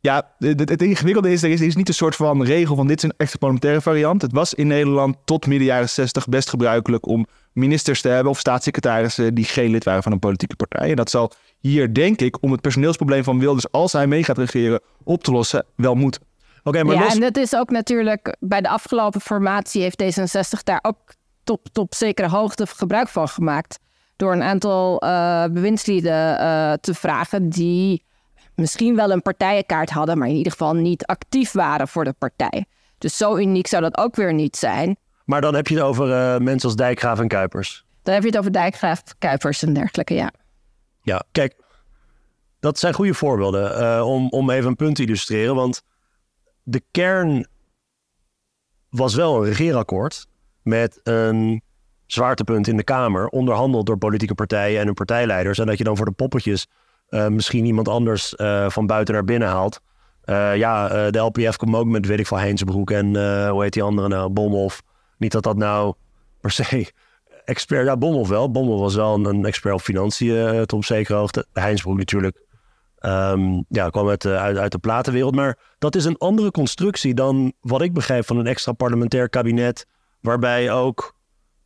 [0.00, 2.86] Ja, het, het ingewikkelde is, er is, er is niet een soort van regel van
[2.86, 4.22] dit is een extra parlementaire variant.
[4.22, 8.38] Het was in Nederland tot midden jaren 60 best gebruikelijk om ministers te hebben of
[8.38, 10.90] staatssecretarissen die geen lid waren van een politieke partij.
[10.90, 14.38] En dat zal hier, denk ik, om het personeelsprobleem van Wilders als hij mee gaat
[14.38, 16.22] regeren op te lossen, wel moeten.
[16.68, 20.78] Okay, maar ja, en dat is ook natuurlijk bij de afgelopen formatie heeft D66 daar
[20.82, 21.14] ook
[21.44, 23.78] tot, tot zekere hoogte gebruik van gemaakt.
[24.16, 28.04] Door een aantal uh, bewindslieden uh, te vragen die
[28.54, 32.64] misschien wel een partijenkaart hadden, maar in ieder geval niet actief waren voor de partij.
[32.98, 34.96] Dus zo uniek zou dat ook weer niet zijn.
[35.24, 37.84] Maar dan heb je het over uh, mensen als Dijkgraaf en Kuipers.
[38.02, 40.30] Dan heb je het over Dijkgraaf, Kuipers en dergelijke, ja.
[41.02, 41.54] Ja, kijk,
[42.60, 45.54] dat zijn goede voorbeelden om, om even een punt te illustreren.
[45.54, 45.82] Want
[46.68, 47.46] de kern
[48.88, 50.26] was wel een regeerakkoord
[50.62, 51.62] met een
[52.06, 55.58] zwaartepunt in de Kamer, onderhandeld door politieke partijen en hun partijleiders.
[55.58, 56.66] En dat je dan voor de poppetjes
[57.10, 59.80] uh, misschien iemand anders uh, van buiten naar binnen haalt.
[60.24, 63.06] Uh, ja, de LPF komt ook met, weet ik veel, Heinsbroek en
[63.50, 64.82] hoe heet die andere nou, Bomhoff.
[65.18, 65.94] Niet dat dat nou
[66.40, 66.92] per se
[67.44, 68.50] expert, ja, Bomhoff wel.
[68.50, 71.46] Bomhoff was wel een, een expert op financiën tot op zekere hoogte.
[71.52, 72.46] Heinsbroek natuurlijk
[72.98, 75.34] Ehm, ja, kwam uit, uit, uit de platenwereld.
[75.34, 79.86] Maar dat is een andere constructie dan wat ik begrijp van een extra parlementair kabinet.
[80.20, 81.16] Waarbij ook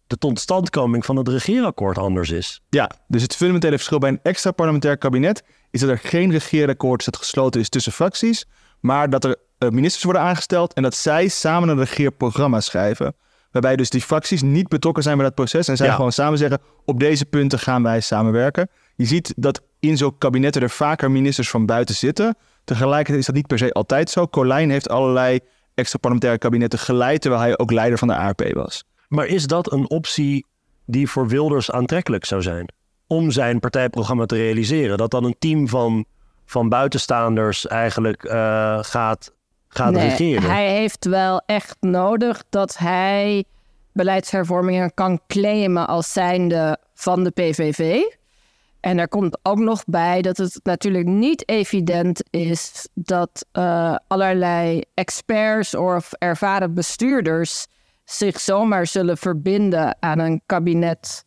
[0.06, 2.60] de totstandkoming van het regeerakkoord anders is.
[2.68, 7.00] Ja, dus het fundamentele verschil bij een extra parlementair kabinet is dat er geen regeerakkoord
[7.00, 8.46] is dat gesloten is tussen fracties,
[8.80, 13.14] maar dat er eh, ministers worden aangesteld en dat zij samen een regeerprogramma schrijven.
[13.50, 16.60] Waarbij dus die fracties niet betrokken zijn bij dat proces en zij gewoon samen zeggen:
[16.84, 18.68] op deze punten gaan wij samenwerken.
[18.96, 22.36] Je ziet dat in zo'n kabinetten er vaker ministers van buiten zitten.
[22.64, 24.28] Tegelijkertijd is dat niet per se altijd zo.
[24.28, 25.40] Colijn heeft allerlei
[25.74, 28.84] extra parlementaire kabinetten geleid, terwijl hij ook leider van de ARP was.
[29.08, 30.46] Maar is dat een optie
[30.86, 32.72] die voor Wilders aantrekkelijk zou zijn?
[33.06, 34.98] Om zijn partijprogramma te realiseren?
[34.98, 36.04] Dat dan een team van,
[36.46, 38.32] van buitenstaanders eigenlijk uh,
[38.82, 39.32] gaat,
[39.68, 40.50] gaat nee, regeren?
[40.50, 43.44] Hij heeft wel echt nodig dat hij
[43.92, 48.00] beleidshervormingen kan claimen als zijnde van de PVV.
[48.82, 54.82] En er komt ook nog bij dat het natuurlijk niet evident is dat uh, allerlei
[54.94, 57.66] experts of ervaren bestuurders
[58.04, 61.24] zich zomaar zullen verbinden aan een kabinet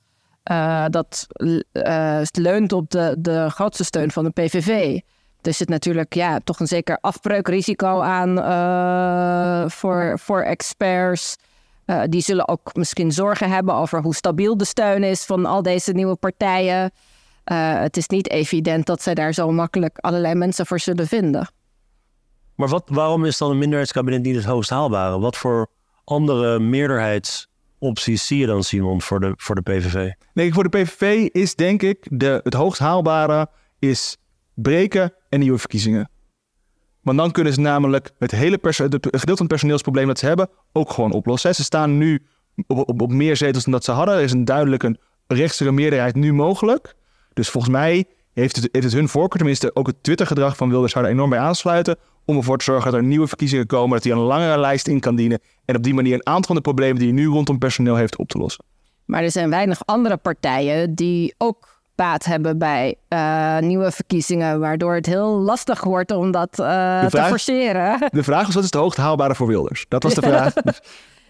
[0.52, 1.28] uh, dat
[1.72, 5.00] uh, leunt op de, de grootste steun van de PVV.
[5.42, 8.36] Er zit natuurlijk ja, toch een zeker afbreukrisico aan
[9.72, 11.36] voor, voor experts.
[12.10, 15.92] die zullen ook misschien zorgen hebben over hoe stabiel de steun is van al deze
[15.92, 16.92] nieuwe partijen.
[17.54, 21.50] Het is niet evident dat zij daar zo makkelijk allerlei mensen voor zullen vinden.
[22.56, 25.20] Maar wat, waarom is dan een minderheidskabinet niet het hoogst haalbare?
[25.20, 25.68] Wat voor
[26.04, 30.12] andere meerderheidsopties zie je dan, Simon, voor de, voor de PVV?
[30.34, 34.18] Nee, voor de PVV is denk ik de, het hoogst haalbare is
[34.54, 36.10] breken en nieuwe verkiezingen.
[37.02, 40.50] Want dan kunnen ze namelijk het hele het gedeelte van het personeelsprobleem dat ze hebben
[40.72, 41.56] ook gewoon oplossen.
[41.56, 42.26] Ze staan nu
[42.68, 44.16] op, op, op meer zetels dan dat ze hadden.
[44.16, 46.96] Er is een duidelijk een rechtse meerderheid nu mogelijk.
[47.36, 50.92] Dus volgens mij heeft het, heeft het hun voorkeur, tenminste ook het Twitter-gedrag van Wilders
[50.92, 54.04] zou er enorm bij aansluiten om ervoor te zorgen dat er nieuwe verkiezingen komen, dat
[54.04, 56.62] hij een langere lijst in kan dienen en op die manier een aantal van de
[56.62, 58.66] problemen die hij nu rondom personeel heeft op te lossen.
[59.06, 64.96] Maar er zijn weinig andere partijen die ook baat hebben bij uh, nieuwe verkiezingen, waardoor
[64.96, 68.10] het heel lastig wordt om dat uh, te forceren.
[68.12, 69.86] De vraag was, wat is de hoogte haalbare voor Wilders?
[69.88, 70.54] Dat was de vraag.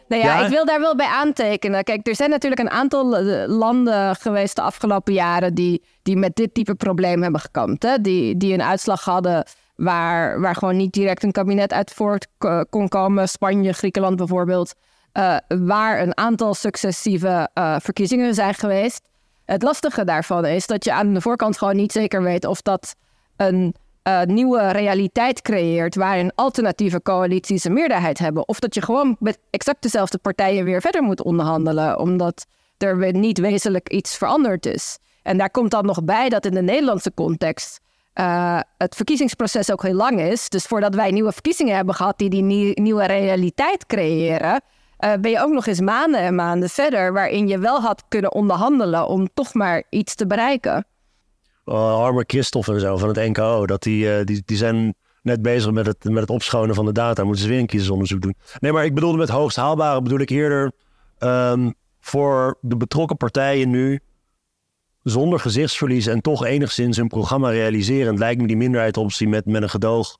[0.07, 1.83] Nou ja, ja, ik wil daar wel bij aantekenen.
[1.83, 6.35] Kijk, er zijn natuurlijk een aantal eh, landen geweest de afgelopen jaren die, die met
[6.35, 7.83] dit type probleem hebben gekampt.
[7.83, 8.01] Hè?
[8.01, 9.45] Die, die een uitslag hadden
[9.75, 12.27] waar, waar gewoon niet direct een kabinet uit voort
[12.69, 13.29] kon komen.
[13.29, 14.73] Spanje, Griekenland bijvoorbeeld.
[15.13, 19.07] Uh, waar een aantal successieve uh, verkiezingen zijn geweest.
[19.45, 22.95] Het lastige daarvan is dat je aan de voorkant gewoon niet zeker weet of dat
[23.35, 23.75] een
[24.07, 28.47] uh, nieuwe realiteit creëert waarin alternatieve coalities een meerderheid hebben.
[28.47, 32.45] Of dat je gewoon met exact dezelfde partijen weer verder moet onderhandelen, omdat
[32.77, 34.97] er niet wezenlijk iets veranderd is.
[35.23, 37.79] En daar komt dan nog bij dat in de Nederlandse context
[38.15, 40.49] uh, het verkiezingsproces ook heel lang is.
[40.49, 44.61] Dus voordat wij nieuwe verkiezingen hebben gehad die die nieuwe realiteit creëren,
[44.99, 48.33] uh, ben je ook nog eens maanden en maanden verder waarin je wel had kunnen
[48.33, 50.85] onderhandelen om toch maar iets te bereiken.
[51.65, 55.71] Uh, Armer Christophe en zo van het NKO, dat die, die, die zijn net bezig
[55.71, 57.23] met het, met het opschonen van de data.
[57.23, 58.35] Moeten ze weer een kiezersonderzoek doen.
[58.59, 60.71] Nee, maar ik bedoelde met hoogst haalbare bedoel ik eerder
[61.19, 63.99] um, voor de betrokken partijen nu
[65.03, 69.69] zonder gezichtsverlies en toch enigszins een programma realiseren, lijkt me die minderheidsoptie met, met een
[69.69, 70.17] gedoog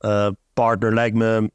[0.00, 1.50] uh, partner lijkt me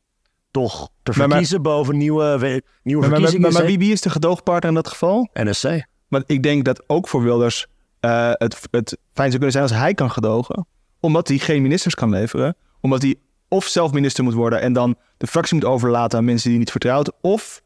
[0.51, 3.51] toch te verkiezen boven nieuwe, nieuwe maar, verkiezingen.
[3.51, 5.29] Maar, maar, wie, is de gedoogpartner in dat geval?
[5.33, 5.85] NSC.
[6.07, 7.67] Want ik denk dat ook voor Wilders
[8.01, 10.67] uh, het, het fijn zou kunnen zijn als hij kan gedogen.
[10.99, 12.55] Omdat hij geen ministers kan leveren.
[12.81, 13.15] Omdat hij
[13.47, 16.59] of zelf minister moet worden en dan de fractie moet overlaten aan mensen die hij
[16.59, 17.11] niet vertrouwt.
[17.21, 17.61] Of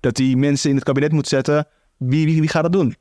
[0.00, 1.66] dat hij mensen in het kabinet moet zetten.
[1.96, 2.96] Wie, wie, wie gaat dat doen?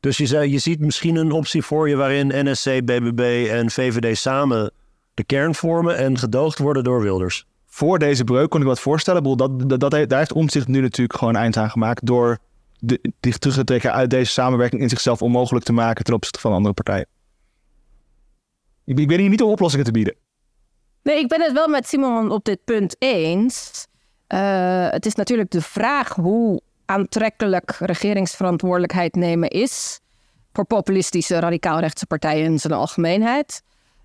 [0.00, 4.18] Dus je, zei, je ziet misschien een optie voor je waarin NSC, BBB en VVD
[4.18, 4.72] samen
[5.14, 7.46] de kern vormen en gedoogd worden door Wilders.
[7.66, 9.22] Voor deze breuk kon ik wat voorstellen.
[9.22, 12.38] Dat, dat, dat, daar heeft Omtzigt nu natuurlijk gewoon eind aan gemaakt door
[12.80, 16.40] de, zich terug te trekken uit deze samenwerking in zichzelf onmogelijk te maken ten opzichte
[16.40, 17.06] van andere partijen.
[18.84, 20.14] Ik, ik ben hier niet om oplossingen te bieden.
[21.02, 23.86] Nee, ik ben het wel met Simon op dit punt eens.
[24.28, 30.00] Uh, het is natuurlijk de vraag hoe aantrekkelijk regeringsverantwoordelijkheid nemen is
[30.52, 33.62] voor populistische radicaal-rechtse partijen in zijn algemeenheid.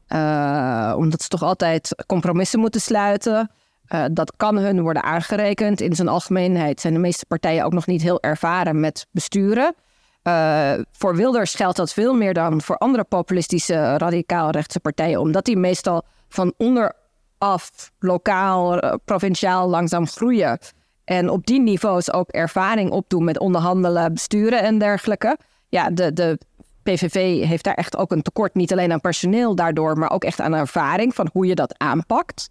[0.07, 3.51] Uh, omdat ze toch altijd compromissen moeten sluiten.
[3.89, 5.81] Uh, dat kan hun worden aangerekend.
[5.81, 9.75] In zijn algemeenheid zijn de meeste partijen ook nog niet heel ervaren met besturen.
[10.23, 15.57] Uh, voor Wilders geldt dat veel meer dan voor andere populistische radicaal-rechtse partijen, omdat die
[15.57, 20.59] meestal van onderaf, lokaal, provinciaal langzaam groeien.
[21.03, 25.38] En op die niveaus ook ervaring opdoen met onderhandelen, besturen en dergelijke.
[25.69, 26.38] Ja, de, de
[26.83, 30.39] PVV heeft daar echt ook een tekort, niet alleen aan personeel daardoor, maar ook echt
[30.39, 32.49] aan ervaring van hoe je dat aanpakt.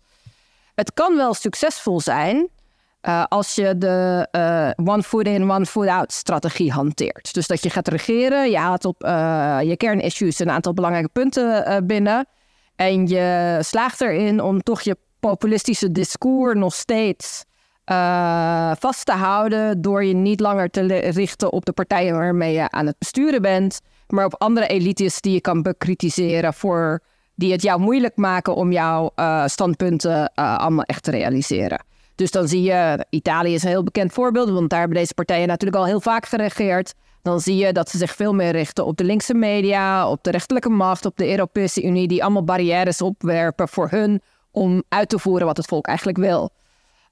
[0.75, 2.49] Het kan wel succesvol zijn
[3.09, 7.35] uh, als je de uh, one foot in, one foot out strategie hanteert.
[7.35, 11.87] Dus dat je gaat regeren, je haalt op uh, je kernissues een aantal belangrijke punten
[11.87, 12.27] binnen.
[12.77, 17.45] En je slaagt erin om toch je populistische discours nog steeds
[18.79, 19.81] vast te houden.
[19.81, 23.81] Door je niet langer te richten op de partijen waarmee je aan het besturen bent.
[24.07, 27.03] Maar op andere elites die je kan bekritiseren voor
[27.35, 29.11] die het jou moeilijk maken om jouw
[29.47, 31.85] standpunten allemaal echt te realiseren.
[32.15, 35.49] Dus dan zie je, Italië is een heel bekend voorbeeld, want daar hebben deze partijen
[35.49, 36.95] natuurlijk al heel vaak geregeerd.
[37.23, 40.31] Dan zie je dat ze zich veel meer richten op de linkse media, op de
[40.31, 45.19] rechterlijke macht, op de Europese Unie, die allemaal barrières opwerpen voor hun om uit te
[45.19, 46.51] voeren wat het volk eigenlijk wil.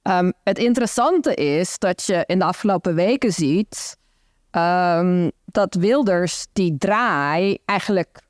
[0.03, 3.97] Ehm, het interessante is dat je in de afgelopen weken ziet
[4.51, 8.21] um, dat Wilders die draai eigenlijk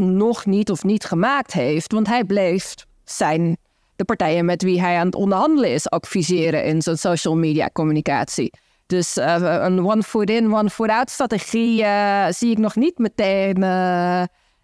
[0.00, 2.74] nog niet of niet gemaakt heeft, want hij bleef
[3.04, 3.56] zijn
[3.96, 7.70] de partijen met wie hij aan het onderhandelen is ook viseren in zijn social media
[7.72, 8.52] communicatie.
[8.86, 12.98] Dus uh, een one foot in, one foot out strategie uh, zie ik nog niet
[12.98, 14.22] meteen uh,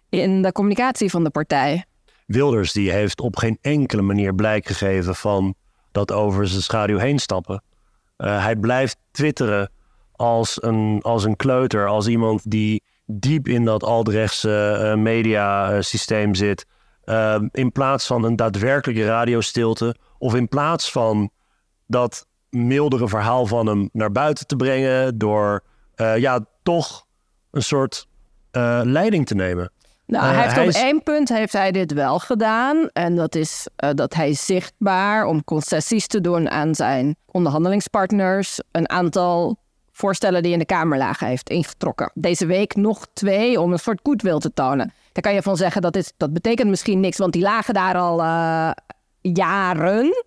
[0.09, 1.85] in de communicatie van de partij.
[2.25, 5.55] Wilders die heeft op geen enkele manier blijk gegeven van
[5.91, 7.63] dat over zijn schaduw heen stappen.
[8.17, 9.69] hij blijft twitteren
[10.11, 16.65] als een, als een kleuter, als iemand die diep in dat aldrechtse mediasysteem zit
[17.07, 19.95] Ehm, in plaats van een daadwerkelijke radiostilte.
[20.17, 21.29] Of in plaats van
[21.85, 25.17] dat mildere verhaal van hem naar buiten te brengen.
[25.17, 25.63] Door
[25.95, 27.05] uh, ja, toch
[27.51, 28.07] een soort
[28.51, 29.71] uh, leiding te nemen.
[30.05, 32.89] Nou, hij heeft op één punt heeft hij dit wel gedaan.
[32.93, 38.59] En dat is uh, dat hij zichtbaar om concessies te doen aan zijn onderhandelingspartners.
[38.71, 39.57] Een aantal
[39.97, 42.11] voorstellen die in de Kamer lagen heeft ingetrokken.
[42.13, 44.93] Deze week nog twee om een soort goodwill te tonen.
[45.11, 47.95] Daar kan je van zeggen dat is, dat betekent misschien niks, want die lagen daar
[47.95, 48.71] al uh,
[49.21, 50.25] jaren.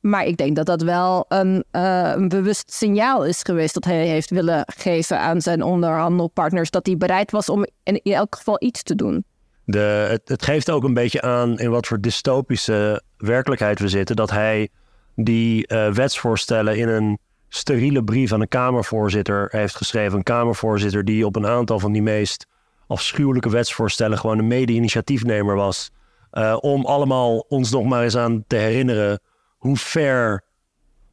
[0.00, 4.06] Maar ik denk dat dat wel een, uh, een, bewust signaal is geweest dat hij
[4.06, 6.70] heeft willen geven aan zijn onderhandelpartners.
[6.70, 9.24] Dat hij bereid was om in, elk geval iets te doen.
[9.64, 14.16] De, het, geeft ook een beetje aan in wat voor dystopische werkelijkheid we zitten.
[14.16, 14.68] Dat hij
[15.14, 17.18] die uh, wetsvoorstellen in een
[17.52, 20.18] steriele brief aan een Kamervoorzitter heeft geschreven.
[20.18, 22.46] Een Kamervoorzitter die op een aantal van die meest
[22.86, 25.90] afschuwelijke wetsvoorstellen gewoon een mede-initiatiefnemer was.
[26.32, 29.20] Uh, om allemaal ons nog maar eens aan te herinneren
[29.56, 30.44] hoe ver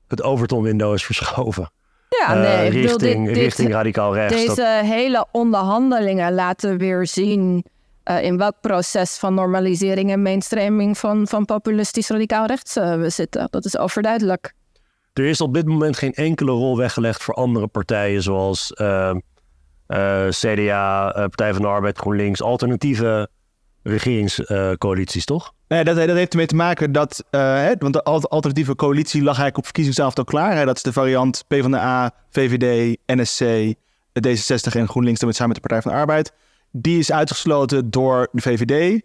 [0.08, 1.72] het Overton-window is verschoven.
[2.10, 4.36] Ja, eh, nee, uh, richting, dit, richting radicaal rechts.
[4.36, 4.86] Deze dat...
[4.86, 7.66] hele onderhandelingen laten weer zien
[8.06, 13.48] uh, in welk proces van normalisering en mainstreaming van, van populistisch radicaal rechts we zitten.
[13.50, 14.54] Dat is overduidelijk.
[15.18, 19.16] Er is op dit moment geen enkele rol weggelegd voor andere partijen zoals uh,
[20.30, 23.30] CDA, uh, Partij van de Arbeid, GroenLinks, alternatieve
[23.84, 25.54] regeringscoalities, toch?
[25.68, 29.58] Nee, dat, dat, heeft ermee te maken dat, hè, want de alternatieve coalitie lag eigenlijk
[29.58, 30.66] op verkiezingsavond al klaar.
[30.66, 33.76] Dat is de variant PvdA, VVD, NSC,
[34.28, 36.34] D66 en GroenLinks met samen met de Partij van de Arbeid.
[36.72, 38.92] Die is uitgesloten door de VVD.
[38.92, 39.02] Um,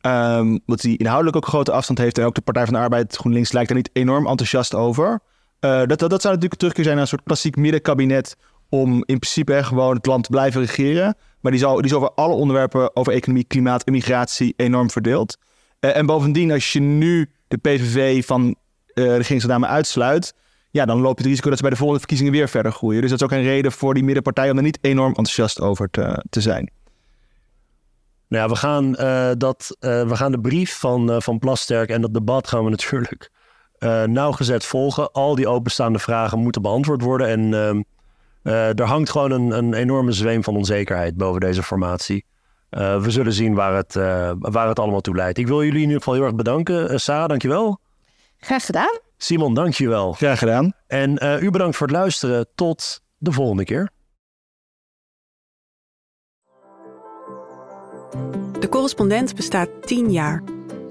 [0.00, 2.18] ehm, omdat die inhoudelijk ook grote afstand heeft.
[2.18, 5.20] En ook de Partij van de Arbeid, GroenLinks, lijkt er niet enorm enthousiast over.
[5.62, 8.36] Dat, dat, dat zou natuurlijk terugkeer zijn naar een soort klassiek middenkabinet
[8.68, 11.16] om in principe gewoon het land te blijven regeren.
[11.40, 15.38] Maar die, zal, die is over alle onderwerpen over economie, klimaat en migratie enorm verdeeld.
[15.80, 18.56] Uh, en bovendien, als je nu de PVV van
[18.94, 20.34] uh, de uitsluit,
[20.70, 23.00] ja, dan loop je het risico dat ze bij de volgende verkiezingen weer verder groeien.
[23.00, 25.90] Dus dat is ook een reden voor die middenpartij om er niet enorm enthousiast over
[25.90, 26.70] te, te zijn.
[28.28, 28.92] Nou ja, we gaan,
[29.38, 33.30] dat, we gaan de brief van, van Plasterk en dat debat gaan we natuurlijk
[34.06, 35.12] nauwgezet volgen.
[35.12, 37.26] Al die openstaande vragen moeten beantwoord worden.
[37.26, 37.82] En ehm,
[38.42, 42.24] uh, er hangt gewoon een, een, enorme zweem van onzekerheid boven deze formatie.
[42.70, 45.38] Uh, we zullen zien waar het, uh, waar het allemaal toe leidt.
[45.38, 46.92] Ik wil jullie in ieder geval heel erg bedanken.
[46.92, 47.80] Uh, Sarah, dankjewel.
[48.38, 48.98] Graag gedaan.
[49.16, 50.12] Simon, dankjewel.
[50.12, 50.72] Graag gedaan.
[50.86, 52.46] En u bedankt voor het luisteren.
[52.54, 53.90] Tot de volgende keer.
[58.60, 60.42] De correspondent bestaat tien jaar.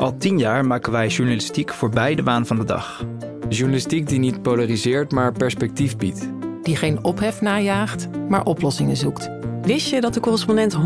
[0.02, 3.06] Al tien jaar maken wij journalistiek voorbij de waan van de dag.
[3.50, 6.30] Journalistiek die niet polariseert, maar perspectief biedt
[6.64, 9.30] die geen ophef najaagt, maar oplossingen zoekt.
[9.62, 10.78] Wist je dat de correspondent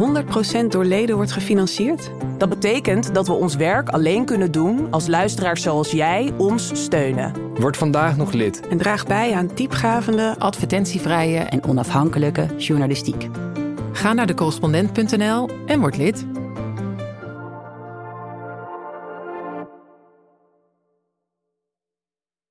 [0.63, 2.11] 100% door leden wordt gefinancierd?
[2.37, 7.33] Dat betekent dat we ons werk alleen kunnen doen als luisteraars zoals jij ons steunen.
[7.59, 8.67] Word vandaag nog lid.
[8.67, 13.27] En draag bij aan diepgavende, advertentievrije en onafhankelijke journalistiek.
[13.91, 16.25] Ga naar decorrespondent.nl en word lid.